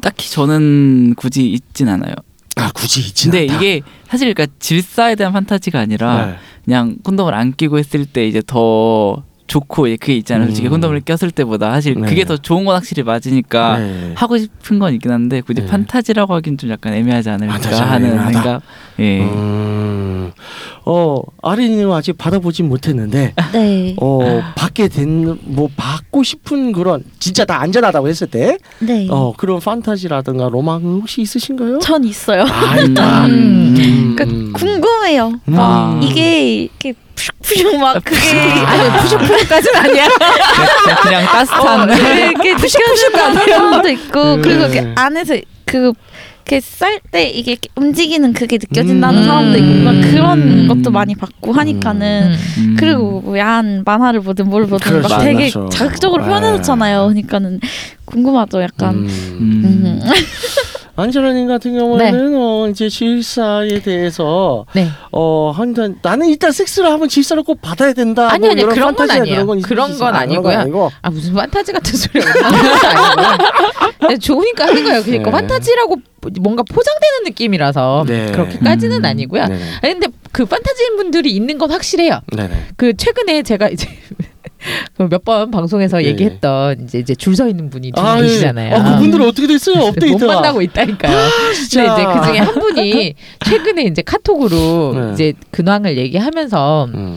[0.00, 2.14] 딱히 저는 굳이 있진 않아요.
[2.56, 6.34] 아 굳이 있지 근데 이게 사실 그러니까 질사에 대한 판타지가 아니라 네.
[6.64, 10.46] 그냥 콘돔을 안 끼고 했을 때 이제 더 좋고 이제 그게 있잖아요.
[10.46, 10.72] 솔직히 음.
[10.72, 12.08] 콘돔을 꼈을 때보다 사실 네.
[12.08, 14.12] 그게 더 좋은 건 확실히 맞으니까 네.
[14.16, 15.66] 하고 싶은 건 있긴 한데 굳이 네.
[15.66, 17.54] 판타지라고 하긴 좀 약간 애매하지 않을까
[17.86, 18.32] 하는 애매하다.
[18.32, 18.62] 생각.
[19.00, 19.20] 예.
[19.20, 20.32] 음,
[20.84, 23.94] 어 아린이는 아직 받아보진 못했는데 네.
[24.00, 29.06] 어 받게 된 뭐 받고 싶은 그런 진짜 다 안전하다고 했을 때 네.
[29.10, 31.78] 어 그런 판타지라든가 로망은 혹시 있으신가요?
[31.80, 32.44] 전 있어요.
[32.48, 33.26] 아 있다.
[33.26, 33.74] 음.
[33.78, 34.14] 음.
[34.16, 35.28] 그러니까 궁금해요.
[35.48, 35.54] 음.
[35.58, 36.00] 아.
[36.02, 40.08] 이게 이렇게 푸슉푸슉 막 그게 아니 푸슉푸슉까지는 아니야.
[40.08, 44.42] 그냥, 그냥 따뜻한 어, 이렇게 느껴지는 사람도 있고 네.
[44.42, 45.92] 그리고 이렇게 안에서 그
[46.44, 49.24] 이렇게 쌀때 이게 움직이는 그게 느껴진다는 음.
[49.24, 50.68] 사람도 있고 막 그런 음.
[50.68, 52.76] 것도 많이 받고 하니까는 음.
[52.78, 55.08] 그리고 뭐 야한 만화를 보든 뭘 보든 그렇죠.
[55.08, 55.68] 막 되게 맞죠.
[55.70, 56.28] 자극적으로 네.
[56.28, 57.02] 표현해줬잖아요.
[57.04, 57.60] 그러니까는
[58.04, 58.60] 궁금하죠.
[58.62, 59.06] 약간 음.
[59.40, 59.82] 음.
[59.86, 60.00] 음.
[60.94, 64.88] 안젤라님 같은 경우에는 어 이제 질사에 대해서 네.
[65.10, 68.30] 어 한단 나는 일단 섹스를 하면 질사를 꼭 받아야 된다.
[68.30, 69.34] 아니, 뭐 아니, 이런 그런 건 판타지나 아니에요.
[69.36, 70.04] 그런 건 그런 있으시죠?
[70.04, 70.58] 건 아, 그런 건 아니고요.
[70.58, 70.92] 아니고.
[71.00, 73.38] 아 무슨 판타지 같은 소리 하는 건 아니고요.
[74.00, 75.02] 그냥 좋으니까 하는 거예요.
[75.02, 75.36] 그러니까 네.
[75.36, 75.96] 판타지라고
[76.40, 78.30] 뭔가 포장되는 느낌이라서 네.
[78.32, 79.04] 그렇게까지는 음.
[79.04, 79.46] 아니고요.
[79.46, 79.64] 네네.
[79.82, 82.20] 아니, 근데 그 판타지인 분들이 있는 건 확실해요.
[82.36, 82.54] 네네.
[82.76, 84.14] 그 최근에 제가 이제 그
[85.10, 86.06] 몇 번 방송에서 네.
[86.06, 88.28] 얘기했던 이제 이제 줄 서 있는 분이 두 아, 분 예.
[88.28, 88.76] 계시잖아요.
[88.76, 89.76] 아, 그분들은 어떻게 됐어요?
[89.82, 90.34] 못 업데이트가.
[90.34, 91.16] 만나고 있다니까요.
[91.16, 91.94] 근데 진짜.
[91.94, 93.14] 이제 그 중에 한 분이
[93.46, 95.12] 최근에 이제 카톡으로 네.
[95.12, 97.16] 이제 근황을 얘기하면서 음.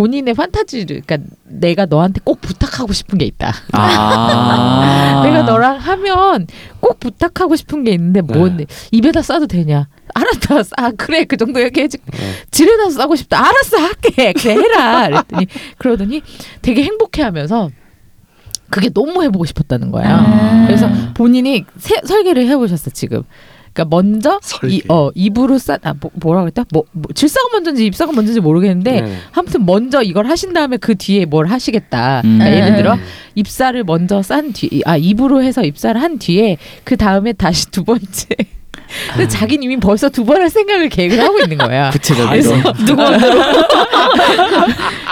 [0.00, 3.52] 본인의 판타지를 그러니까 내가 너한테 꼭 부탁하고 싶은 게 있다.
[3.72, 5.20] 아.
[5.22, 6.46] 내가 너랑 하면
[6.80, 9.88] 꼭 부탁하고 싶은 게 있는데 뭔데 입에다 싸도 되냐?
[10.14, 10.62] 알았다.
[10.78, 12.00] 아 그래 그 정도 얘기해줄.
[12.12, 12.18] 네.
[12.50, 13.40] 지레다 싸고 싶다.
[13.46, 14.32] 알았어 할게.
[14.32, 15.08] 그래 해라.
[15.08, 16.22] 그랬더니 그러더니
[16.62, 17.68] 되게 행복해 하면서
[18.70, 20.16] 그게 너무 해보고 싶었다는 거야.
[20.16, 20.64] 아.
[20.66, 23.22] 그래서 본인이 세, 설계를 해보셨어 지금.
[23.72, 24.76] 그러니까 먼저 설계.
[24.76, 26.64] 이, 어 입으로 싸 아, 뭐, 뭐라 그랬다?
[26.72, 29.16] 뭐, 뭐 질사가 먼저인지 입사가 먼저인지 모르겠는데 네.
[29.32, 32.22] 아무튼 먼저 이걸 하신 다음에 그 뒤에 뭘 하시겠다.
[32.24, 32.38] 음.
[32.38, 32.76] 그러니까 예를 네.
[32.76, 32.98] 들어
[33.36, 38.26] 입사를 먼저 싼 뒤, 아 입으로 해서 입사를 한 뒤에 그 다음에 다시 두 번째.
[39.12, 41.90] 근데 자기는 이미 벌써 두 번 할 생각을 계획을 하고 있는 거야.
[41.94, 42.34] 구체적으로.
[42.84, 43.02] 누구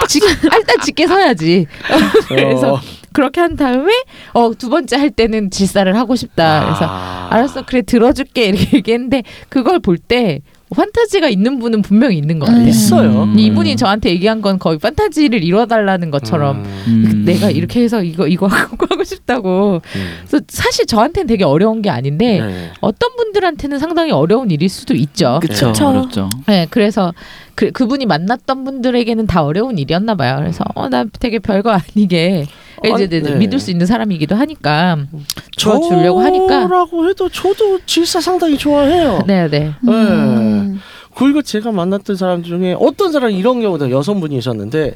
[0.07, 1.65] 직, 일단 짙게 서야지.
[2.27, 2.81] 그래서 어.
[3.13, 3.91] 그렇게 한 다음에
[4.33, 6.65] 어 두 번째 할 때는 질사를 하고 싶다.
[6.65, 7.27] 그래서 아.
[7.31, 10.41] 알았어 그래 들어줄게 이렇게 얘기했는데 그걸 볼 때
[10.75, 12.63] 판타지가 있는 분은 분명히 있는 것 같아요.
[12.63, 12.67] 음.
[12.67, 13.23] 있어요.
[13.23, 13.39] 음.
[13.39, 16.83] 이분이 저한테 얘기한 건 거의 판타지를 이뤄달라는 것처럼 음.
[16.87, 17.23] 음.
[17.25, 19.81] 내가 이렇게 해서 이거 이거 하고 하고 싶다고.
[19.95, 20.11] 음.
[20.27, 22.71] 그래서 사실 저한테는 되게 어려운 게 아닌데 네.
[22.81, 25.39] 어떤 분들한테는 상당히 어려운 일일 수도 있죠.
[25.41, 25.67] 그쵸.
[25.71, 25.87] 그쵸.
[25.87, 26.29] 어렵죠.
[26.45, 27.13] 네, 그래서
[27.55, 30.35] 그 그분이 만났던 분들에게는 다 어려운 일이었나 봐요.
[30.39, 32.45] 그래서 어 나 되게 별거 아니게
[32.83, 33.19] 이제 아니, 네.
[33.21, 33.35] 네.
[33.35, 34.97] 믿을 수 있는 사람이기도 하니까
[35.61, 36.67] 도와주려고 하니까.
[36.67, 39.23] 저라고 해도 저도 질사 상당히 좋아해요.
[39.27, 39.73] 네, 네.
[39.87, 40.79] 음.
[41.15, 44.95] 그리고 제가 만났던 사람 중에 어떤 사람이 이런 경우도 여성분이셨는데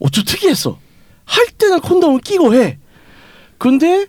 [0.00, 0.78] 어, 좀 특이했어.
[1.24, 2.78] 할 때는 콘돔을 끼고 해.
[3.58, 4.06] 근데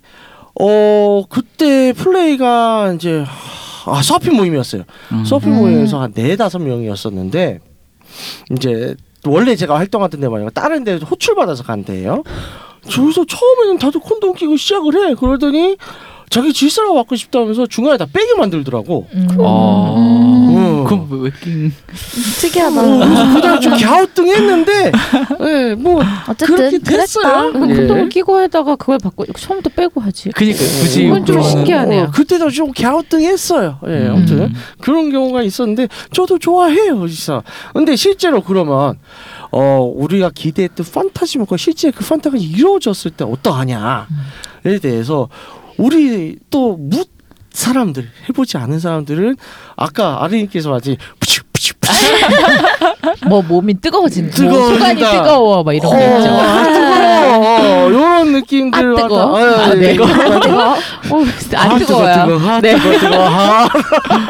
[0.60, 3.26] 어 그때 플레이가 이제
[3.86, 4.84] 아 서핑 모임이었어요.
[5.12, 5.26] 음.
[5.26, 5.58] 서핑 음.
[5.58, 7.60] 모임에서 한 네 다섯 명이었었는데
[8.52, 12.24] 이제 원래 제가 활동하던 데 말고 다른 데 호출 받아서 간대요.
[12.90, 15.16] 저기서 처음에는 다들 콘돔 끼고 시작을 해.
[15.16, 15.78] 그러더니
[16.30, 19.08] 자기 질사를 받고 싶다면서 중간에 다 빼게 만들더라고.
[19.14, 19.28] 음.
[19.40, 19.96] 어.
[19.98, 20.69] 음.
[20.90, 21.74] 그럼 왜 낀?
[22.42, 22.82] 특이하다.
[22.82, 24.92] 어, 그다음 좀 갸우뚱했는데,
[25.42, 27.52] 예, 뭐 어쨌든 그렇게 됐어요.
[27.52, 27.70] 그랬다.
[27.70, 27.76] 예.
[27.76, 30.30] 콘돔을 끼고 하다가 그걸 받고 처음부터 빼고 하지.
[30.32, 32.04] 그니까 굳이 이건 좀 신기하네요.
[32.04, 33.80] 어, 그때도 좀 갸우뚱했어요.
[33.88, 34.12] 예, 음.
[34.16, 37.42] 아무튼 그런 경우가 있었는데 저도 좋아해요, 진짜.
[37.74, 38.98] 근데 실제로 그러면
[39.52, 44.06] 어 우리가 기대했던 판타지만큼 실제 그 판타지가 이루어졌을 때 어떠하냐에
[44.82, 45.28] 대해서
[45.78, 47.04] 우리 또무
[47.60, 49.36] 사람들 해보지 않은 사람들은
[49.76, 52.00] 아까 아르님께서 말지 푸치 푸치 푸치
[53.28, 54.74] 뭐 몸이 뜨거워지는, 뭐 뜨거워진다.
[54.80, 56.30] 소관이 뜨거워, 막 이런 거 어, 있죠.
[56.32, 57.90] 아, 뜨거워.
[57.90, 58.80] 이런 느낌들.
[58.80, 59.94] 아 뜨거, 아, 아 예, 예.
[59.94, 61.24] 뜨거, 아 뜨거, 어,
[61.56, 62.14] 안 아, 뜨거워요.
[62.26, 62.76] 뜨거, 뜨거, 아, 네.
[62.80, 63.70] 뜨거, 뜨거, 아,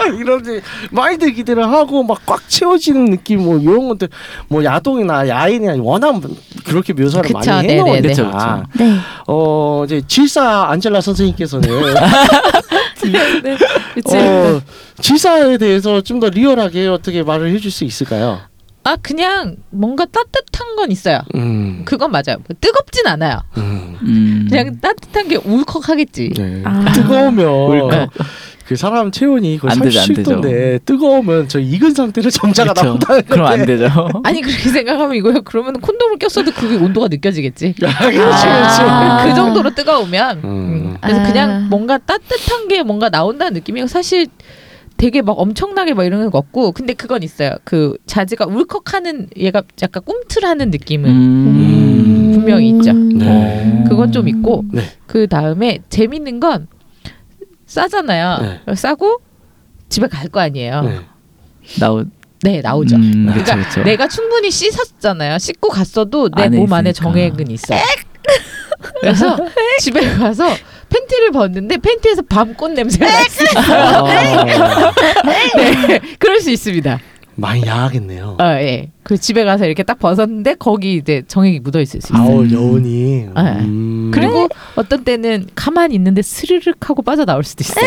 [0.19, 0.43] 이런
[0.91, 4.09] 많이들 기대를 하고 막 꽉 채워지는 느낌 뭐 이런 것들
[4.49, 6.19] 뭐 야동이나 야인이나 워낙
[6.65, 7.73] 그렇게 묘사를 그쵸, 많이 네네네.
[7.79, 8.83] 해놓으니까 그쵸, 그쵸.
[8.83, 8.97] 네.
[9.27, 11.69] 어 이제 질사 안젤라 선생님께서는
[13.93, 14.17] 그치.
[14.17, 14.61] 어
[15.01, 18.41] 질사에 대해서 좀 더 리얼하게 어떻게 말을 해줄 수 있을까요?
[18.83, 21.19] 아 그냥 뭔가 따뜻한 건 있어요.
[21.35, 22.37] 음, 그건 맞아요.
[22.59, 23.39] 뜨겁진 않아요.
[23.57, 24.47] 음, 음.
[24.49, 26.31] 그냥 따뜻한 게 울컥하겠지.
[26.35, 26.61] 네.
[26.65, 26.91] 아.
[26.93, 28.09] 뜨거우면 울컥.
[28.69, 32.85] 그 사람 체온이 거의 안 되죠, 안 37도인데 뜨거우면 저 익은 상태로 점자가 그쵸.
[32.85, 33.65] 나온다는 그럼 안.
[33.65, 33.89] 되죠.
[34.23, 35.41] 아니 그렇게 생각하면 이거요.
[35.43, 37.73] 그러면 콘돔을 꼈어도 그게 온도가 느껴지겠지.
[37.83, 38.81] 아, 그렇지 그렇지.
[38.83, 39.25] 아.
[39.25, 40.41] 그 정도로 뜨거우면.
[40.43, 40.49] 음.
[40.49, 40.97] 음.
[41.01, 41.23] 그래서 아.
[41.23, 44.27] 그냥 뭔가 따뜻한 게 뭔가 나온다는 느낌이 사실
[44.97, 47.55] 되게 막 엄청나게 막 이런 건 없고 근데 그건 있어요.
[47.63, 52.31] 그 자지가 울컥하는 얘가 약간 꿈틀하는 느낌은 음.
[52.35, 52.93] 분명히 있죠.
[52.93, 53.83] 네.
[53.89, 54.83] 그건 좀 있고 네.
[55.07, 56.67] 그 다음에 재밌는 건
[57.69, 58.61] 싸잖아요.
[58.67, 58.75] 네.
[58.75, 59.21] 싸고
[59.89, 60.81] 집에 갈 거 아니에요.
[60.81, 61.01] 네, 네.
[61.79, 62.03] 나오.
[62.63, 62.95] 나오죠.
[62.95, 63.83] 음, 그러니까 그쵸, 그쵸.
[63.83, 65.37] 내가 충분히 씻었잖아요.
[65.39, 67.11] 씻고 갔어도 내 안에 몸 안에 있으니까.
[67.11, 67.75] 정액은 있어.
[69.01, 69.37] 그래서
[69.81, 70.47] 집에 가서
[70.89, 73.59] 팬티를 벗는데 팬티에서 밤꽃 냄새가 있어요.
[73.75, 74.03] 아,
[75.25, 76.99] 네, 그럴 수 있습니다.
[77.39, 78.37] 많이 야하겠네요.
[78.39, 78.89] 어, 예.
[79.03, 82.21] 그 집에 가서 이렇게 딱 벗었는데 거기 이제 정액이 묻어 있을 수 있어요.
[82.21, 83.25] 아우 여운이.
[83.25, 83.31] 네.
[83.35, 84.11] 음.
[84.13, 87.85] 그리고 어떤 때는 가만히 있는데 스르륵 하고 빠져 나올 수도 있어요.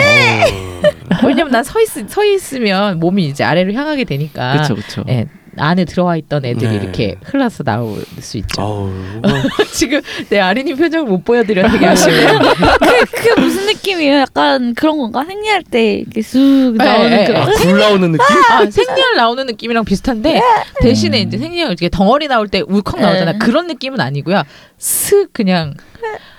[1.23, 1.27] 어.
[1.27, 4.53] 왜냐면 난 서 있, 서 있으면 몸이 이제 아래로 향하게 되니까.
[4.55, 5.05] 그렇죠, 그렇죠.
[5.09, 5.27] 예,
[5.59, 6.77] 안에 들어와 있던 애들이 네.
[6.77, 8.63] 이렇게 흘러서 나올 수 있죠.
[8.63, 8.91] 아우.
[9.73, 12.39] 지금 내 아린이 표정을 못 보여드려 되게 아쉬워요.
[12.81, 14.21] 그, 그게 무슨 느낌이에요?
[14.21, 15.25] 약간 그런 건가?
[15.27, 17.39] 생리할 때 이렇게 쑥 나오는 네, 그 네.
[17.39, 18.27] 아, 불 나오는 느낌?
[18.51, 20.41] 아, 생리알 나오는 느낌이랑 비슷한데
[20.81, 23.33] 대신에 이제 생리알 이렇게 덩어리 나올 때 울컥 나오잖아요.
[23.33, 23.39] 네.
[23.39, 24.43] 그런 느낌은 아니고요.
[24.79, 25.75] 슥 그냥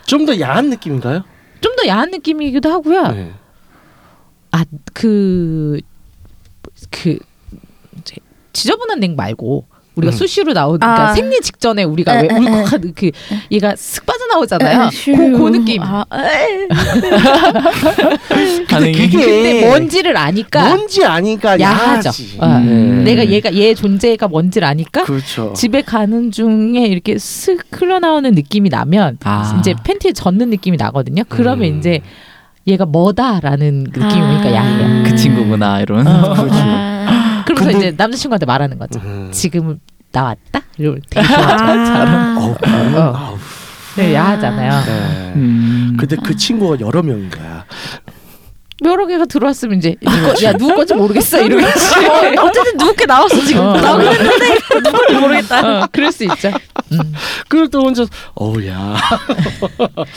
[0.05, 1.23] 좀 더 야한 느낌인가요?
[1.61, 3.07] 좀 더 야한 느낌이기도 하고요.
[3.09, 3.31] 네.
[4.51, 5.79] 아그그
[7.99, 8.15] 이제
[8.53, 10.17] 지저분한 냉 말고 우리가 음.
[10.17, 11.13] 수시로 나오는 그러니까 아.
[11.13, 13.11] 생리 직전에 우리가 에, 왜 에, 울컥한 그
[13.51, 14.89] 얘가 슥 빠져 나오잖아요.
[14.91, 15.11] 슈.
[15.11, 15.81] 그, 그 느낌.
[15.83, 16.03] 아.
[18.67, 18.91] 근데.
[18.91, 22.07] 그게 근데 뭔지를 아니까 뭔지 아니까 야하죠.
[22.07, 22.37] 야하지.
[22.39, 22.47] 어.
[22.57, 23.03] 음.
[23.03, 25.53] 내가 얘가 얘 존재가 뭔지를 아니까 그렇죠.
[25.53, 29.55] 집에 가는 중에 이렇게 슥 흘러나오는 느낌이 나면 아.
[29.59, 31.23] 이제 팬티에 젖는 느낌이 나거든요.
[31.29, 31.77] 그러면 음.
[31.77, 32.01] 이제
[32.65, 34.53] 얘가 뭐다라는 느낌이 오니까 아.
[34.53, 35.03] 야해요.
[35.03, 36.07] 그 친구구나 이런.
[36.07, 36.33] 어.
[37.55, 38.99] 그러면서 근데- 이제 남자친구한테 말하는 거죠.
[39.03, 39.29] 음.
[39.31, 39.79] 지금
[40.11, 40.61] 나왔다?
[40.77, 41.25] 이러면 되게.
[41.27, 42.35] 아.
[42.39, 43.13] 어우, 그러면 어.
[43.15, 43.37] 아우.
[43.95, 44.85] 네, 야하잖아요.
[44.85, 45.33] 네.
[45.35, 45.97] 음.
[45.99, 47.65] 근데 그 친구가 여러 명인 거야.
[48.83, 50.11] 여러 개가 들어왔으면 이제 이거,
[50.43, 52.05] 야 누구 건지 모르겠어 이러겠지.
[52.09, 53.77] 어, 어쨌든 누구게 나왔어 지금 어.
[53.79, 56.49] 나오긴 했는데 누군지 모르겠다 어, 그럴 수 있죠.
[56.91, 57.13] 음.
[57.47, 58.95] 그럴 때 혼자 어우 야.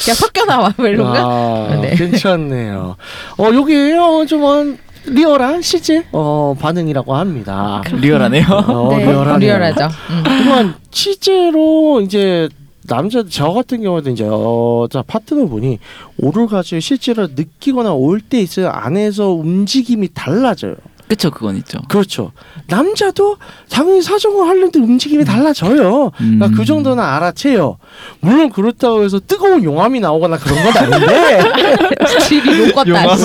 [0.09, 1.68] 야 섞여 나와 뭐 이런 거.
[1.70, 1.94] 아, 네.
[1.94, 2.96] 괜찮네요.
[3.37, 7.83] 어좀 어, 리얼한 실제 어 반응이라고 합니다.
[7.92, 8.45] 리얼하네요.
[8.49, 9.05] 어, 네.
[9.07, 9.38] 리얼하네요.
[9.38, 9.88] 리얼하죠.
[10.11, 10.23] 음.
[10.25, 12.49] 그만 실제로 이제
[12.87, 15.79] 남자 저 같은 경우도 이제 여자 파트너분이
[16.19, 20.75] 오르가즘 실제로 느끼거나 올 때 있어요 안에서 움직임이 달라져요.
[21.09, 21.79] 그쵸 그건 있죠.
[21.88, 22.33] 그렇죠.
[22.66, 23.37] 남자도
[23.71, 26.11] 당연히 사정을 하려는데 움직임이 달라져요.
[26.16, 26.53] 그러니까 음.
[26.57, 27.79] 그 정도는 알아채요.
[28.21, 31.40] 물론 그렇다고 해서 뜨거운 용암이 나오거나 그런 건 아닌데
[32.27, 32.88] 질이 녹았다.
[32.90, 33.19] 용암.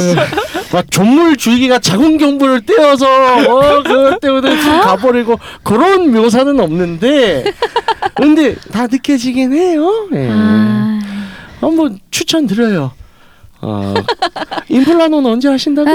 [0.71, 0.75] 씨.
[0.75, 7.43] 막 종물 줄기가 작은 경부를 떼어서 어 그것 때문에 좀 가버리고 그런 묘사는 없는데
[8.15, 10.07] 근데 다 느껴지긴 해요.
[10.13, 10.29] 예.
[10.31, 10.99] 아.
[11.59, 12.91] 한번 추천드려요.
[13.63, 13.93] 어,
[14.69, 15.87] 임플라노는 언제 하신다고?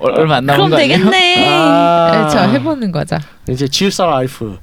[0.00, 0.98] 얼- 얼마 안 남은 그럼 거 아니에요?
[0.98, 2.38] 되겠네 아, 그렇죠.
[2.52, 3.16] 해보는 거죠.
[3.48, 4.56] 이제 지을사 라이프.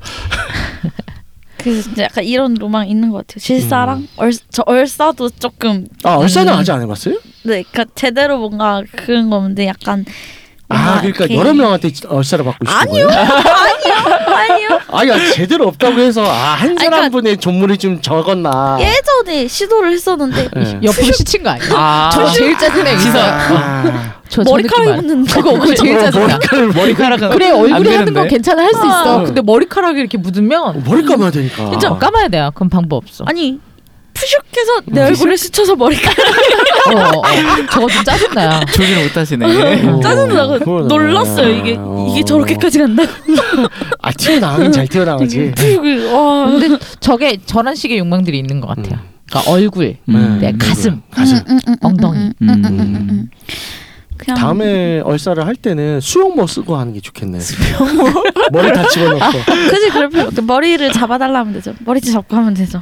[1.68, 6.54] 그 진짜 약간 이런 로망 있는 것 같아요 질사랑 얼, 저 얼싸도 조금 아 얼싸는
[6.54, 6.58] 음.
[6.58, 7.16] 아직 안 해봤어요?
[7.44, 10.06] 네 그러니까 제대로 뭔가 그런 건데 약간
[10.70, 13.08] 아 뭔가 그러니까 이렇게- 여러 명한테 얼싸를 받고 싶은 아니요.
[13.08, 13.28] 거예요?
[14.92, 18.78] 아니요 아니 제대로 없다고 해서 아한 사람 그러니까- 분의 존물이 좀 적었나?
[18.80, 20.80] 예전에 시도를 했었는데 예.
[20.84, 21.70] 옆으로 시친 거 아니야?
[21.74, 22.10] 아.
[22.14, 23.12] 저 제일 짜증나 이거.
[23.20, 26.28] 아, 저, 저 머리카락 느낌 입는 그거 그거 제일 어, 짜증나.
[26.28, 28.14] 머리카락을 머리카락은 그래 안 얼굴에 하는 되는데?
[28.20, 29.20] 건 괜찮아 할 수 있어.
[29.20, 29.24] 아.
[29.24, 31.70] 근데 머리카락이 이렇게 묻으면 머리 감아야 되니까.
[31.72, 32.52] 진짜 감아야 돼요.
[32.54, 33.24] 그럼 방법 없어.
[33.28, 33.60] 아니
[34.28, 37.24] 푸슉해서 내 얼굴에 스쳐서 머리카락 어, 어, 어.
[37.72, 38.60] 저거 좀 짜증나요.
[38.74, 39.86] 조지를 못하시네.
[39.88, 40.88] 어, 짜증나고 그러네.
[40.88, 42.08] 놀랐어요 이게 어.
[42.12, 43.04] 이게 저렇게까지 간다
[44.02, 45.52] 아 튀어나가긴 잘 튀어나가지.
[45.56, 49.00] 푸슉 와 근데 저게 저런 식의 욕망들이 있는 것 같아요.
[49.30, 50.38] 그러니까 얼굴, 음.
[50.42, 51.38] 네, 가슴, 가슴.
[51.82, 52.32] 엉덩이.
[52.42, 53.30] 음.
[54.16, 57.38] 그냥 다음에 얼싸를 할 때는 수영모 쓰고 하는 게 좋겠네.
[58.54, 59.38] 머리 다 집어넣고.
[59.70, 61.74] 그지 그럴 필요 없 머리를 잡아달라 하면 되죠.
[61.82, 62.82] 머리채 잡고 하면 되죠.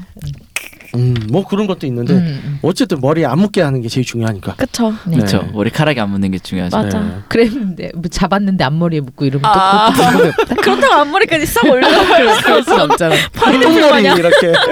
[0.95, 2.59] 음, 뭐 그런 것도 있는데 음.
[2.61, 4.55] 어쨌든 머리 안 묶게 하는 게 제일 중요하니까.
[4.55, 4.93] 그쵸.
[5.05, 5.17] 네.
[5.17, 5.47] 그렇죠.
[5.53, 6.75] 머리카락이 안 묻는 게 중요하죠.
[6.77, 6.99] 맞아.
[6.99, 7.07] 네.
[7.27, 9.91] 그랬는데 뭐 잡았는데 앞머리에 묶고 이러면 또 아.
[9.91, 10.55] 그것도 방법이 없다.
[10.61, 12.05] 그렇다고 앞머리까지 싹 올려놓고
[12.43, 13.15] 그럴 순 없잖아.
[13.33, 14.17] 똥머리 마냥.
[14.17, 14.53] 이렇게.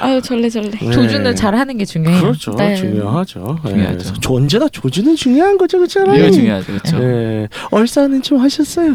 [0.00, 0.70] 아유 절레 절레.
[0.70, 0.90] 네.
[0.90, 2.20] 조준을 잘 하는 게 중요해요.
[2.22, 2.52] 그렇죠.
[2.56, 2.74] 네.
[2.76, 3.58] 중요하죠.
[3.64, 3.96] 네, 중요하죠.
[3.98, 6.00] 그래서 조- 언제나 조준은 중요한 거죠, 그렇죠?
[6.14, 6.66] 이거 중요하죠.
[6.66, 6.98] 그렇죠.
[6.98, 7.48] 네.
[7.70, 8.94] 얼싸는 좀 하셨어요.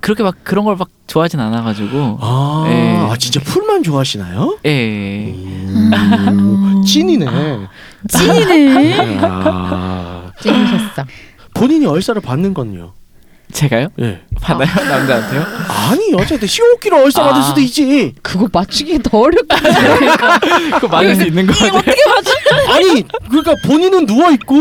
[0.00, 2.18] 그렇게 막 그런 걸 막 좋아하진 않아가지고.
[2.20, 2.96] 아, 네.
[3.10, 4.58] 아 진짜 풀만 좋아하시나요?
[4.64, 5.34] 예.
[5.34, 7.26] 음, 찐이네.
[8.08, 9.18] 찐이네.
[9.22, 11.04] 아, 찐이셨어.
[11.54, 12.92] 본인이 얼싸를 받는 건요.
[13.52, 13.88] 제가요?
[14.00, 14.20] 예.
[14.40, 14.68] 받아요?
[14.88, 15.44] 남자한테요?
[15.90, 17.42] 아니 여자한테 15kg 얼싸 받을 아.
[17.42, 18.14] 수도 있지.
[18.22, 19.56] 그거 맞추기 더 어렵다.
[20.78, 21.82] 그거 맞을 수 있는 거 같아요.
[22.72, 24.54] 아니 그러니까 본인은 누워 있고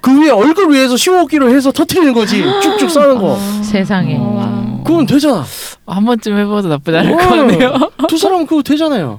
[0.00, 2.42] 그 위에 얼굴 위에서 15kg 해서 터트리는 거지.
[2.60, 3.38] 쭉쭉 싸는 거.
[3.62, 4.16] 세상에.
[4.18, 5.44] 어, 그건 되잖아.
[5.86, 7.16] 한 번쯤 해봐도 나쁘지 않을 어.
[7.16, 7.90] 것 같네요.
[8.08, 9.16] 두 사람 그거 되잖아요.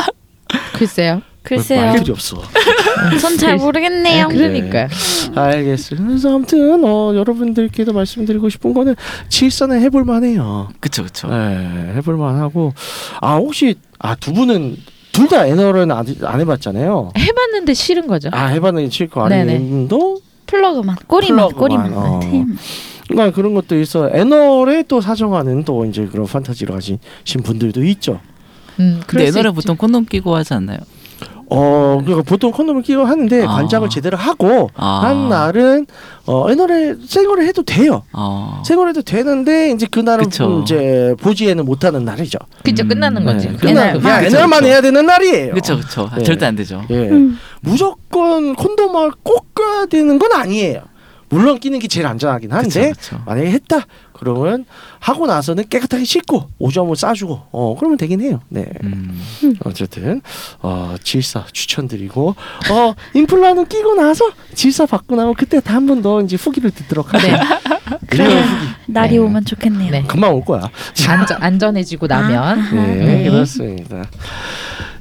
[0.74, 1.22] 글쎄요.
[1.43, 1.82] 글쎄요.
[1.82, 2.41] 말들이 없어.
[3.22, 4.30] 전 잘 모르겠네요.
[4.30, 4.88] 그러니까요.
[5.36, 6.07] 알겠습니다.
[6.07, 8.95] 그래서 아무튼 어, 여러분들께도 말씀드리고 싶은 거는
[9.30, 10.70] 질서는 해볼 만해요.
[10.80, 11.28] 그쵸 그쵸.
[11.28, 12.74] 네, 해볼 만하고
[13.22, 14.78] 아 혹시 아 두 분은
[15.11, 17.11] 둘 다 anal은 안, 안 해봤잖아요.
[17.18, 18.30] 해봤는데 싫은 거죠.
[18.34, 19.55] 아 해봤는데 싫고 네네.
[19.56, 21.93] anal도 플러그만 꼬리만 플러그만, 꼬리만.
[21.93, 22.20] 어.
[22.22, 22.57] 틈.
[23.08, 24.10] 그러니까 그런 것도 있어.
[24.12, 26.99] anal에 또 사정하는 또 이제 그런 판타지를 가지신
[27.43, 28.20] 분들도 있죠.
[28.80, 29.53] 음, 근데 있죠.
[29.53, 30.80] 보통 콘돔 끼고 하지 않나요?
[31.47, 33.47] 어 그러니까 보통 콘돔을 끼고 하는데 아.
[33.47, 35.01] 관장을 제대로 하고 아.
[35.03, 35.86] 한 날은
[36.26, 38.01] 어 anal에 생얼을 해도 돼요.
[38.14, 38.64] 어.
[38.66, 40.62] 생얼 해도 되는데 이제 그 날은 그쵸.
[40.64, 42.39] 이제 보지에는 못하는 날이죠.
[42.64, 43.47] 그죠 음, 끝나는 거지.
[43.47, 44.72] 네, 그날 끝나 야 그쵸, 애널만 그쵸.
[44.72, 45.53] 해야 되는 날이에요.
[45.53, 46.10] 그쵸 그쵸.
[46.18, 46.24] 네.
[46.24, 46.84] 절대 안 되죠.
[46.89, 47.10] 예.
[47.10, 47.38] 음.
[47.62, 50.82] 무조건 콘돔을 꼭 껴야 되는 건 아니에요.
[51.36, 53.24] 물론 끼는 게 제일 안전하긴 한데 그쵸, 그쵸.
[53.26, 54.64] 만약에 했다 그러면
[55.00, 58.40] 하고 나서는 깨끗하게 씻고 오줌을 싸주고 어 그러면 되긴 해요.
[58.48, 58.66] 네.
[58.84, 59.20] 음.
[59.66, 60.22] 어쨌든
[60.62, 62.36] 어 질사 추천드리고
[62.72, 67.28] 어 인플라는 끼고 나서 질사 받고 나면 그때 다한번 더 이제 후기를 듣도록 하죠.
[68.16, 68.42] 네.
[68.42, 68.46] 후기
[68.88, 69.18] 날이 네.
[69.18, 69.92] 오면 좋겠네요.
[69.92, 70.04] 네.
[70.08, 70.70] 금방 올 거야.
[71.10, 73.30] 안전, 안전해지고 나면 네, 네.
[73.30, 74.06] 그렇습니다.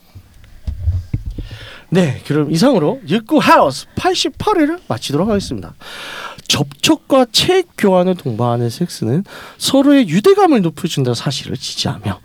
[1.90, 5.74] 네, 그럼 이상으로 육구 하우스 88회를 마치도록 하겠습니다.
[6.46, 9.24] 접촉과 책 교환을 동반하는 섹스는
[9.58, 12.20] 서로의 유대감을 높여준다는 사실을 지지하며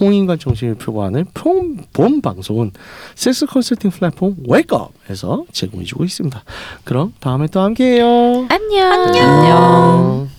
[0.00, 2.72] 홍인간 정신을 표방하는 본, 본 방송은
[3.14, 6.44] 섹스 컨설팅 플랫폼 웨이크업에서 제공해주고 있습니다.
[6.84, 8.46] 그럼 다음에 또 함께해요.
[8.48, 8.92] 안녕.
[8.92, 10.30] 안녕.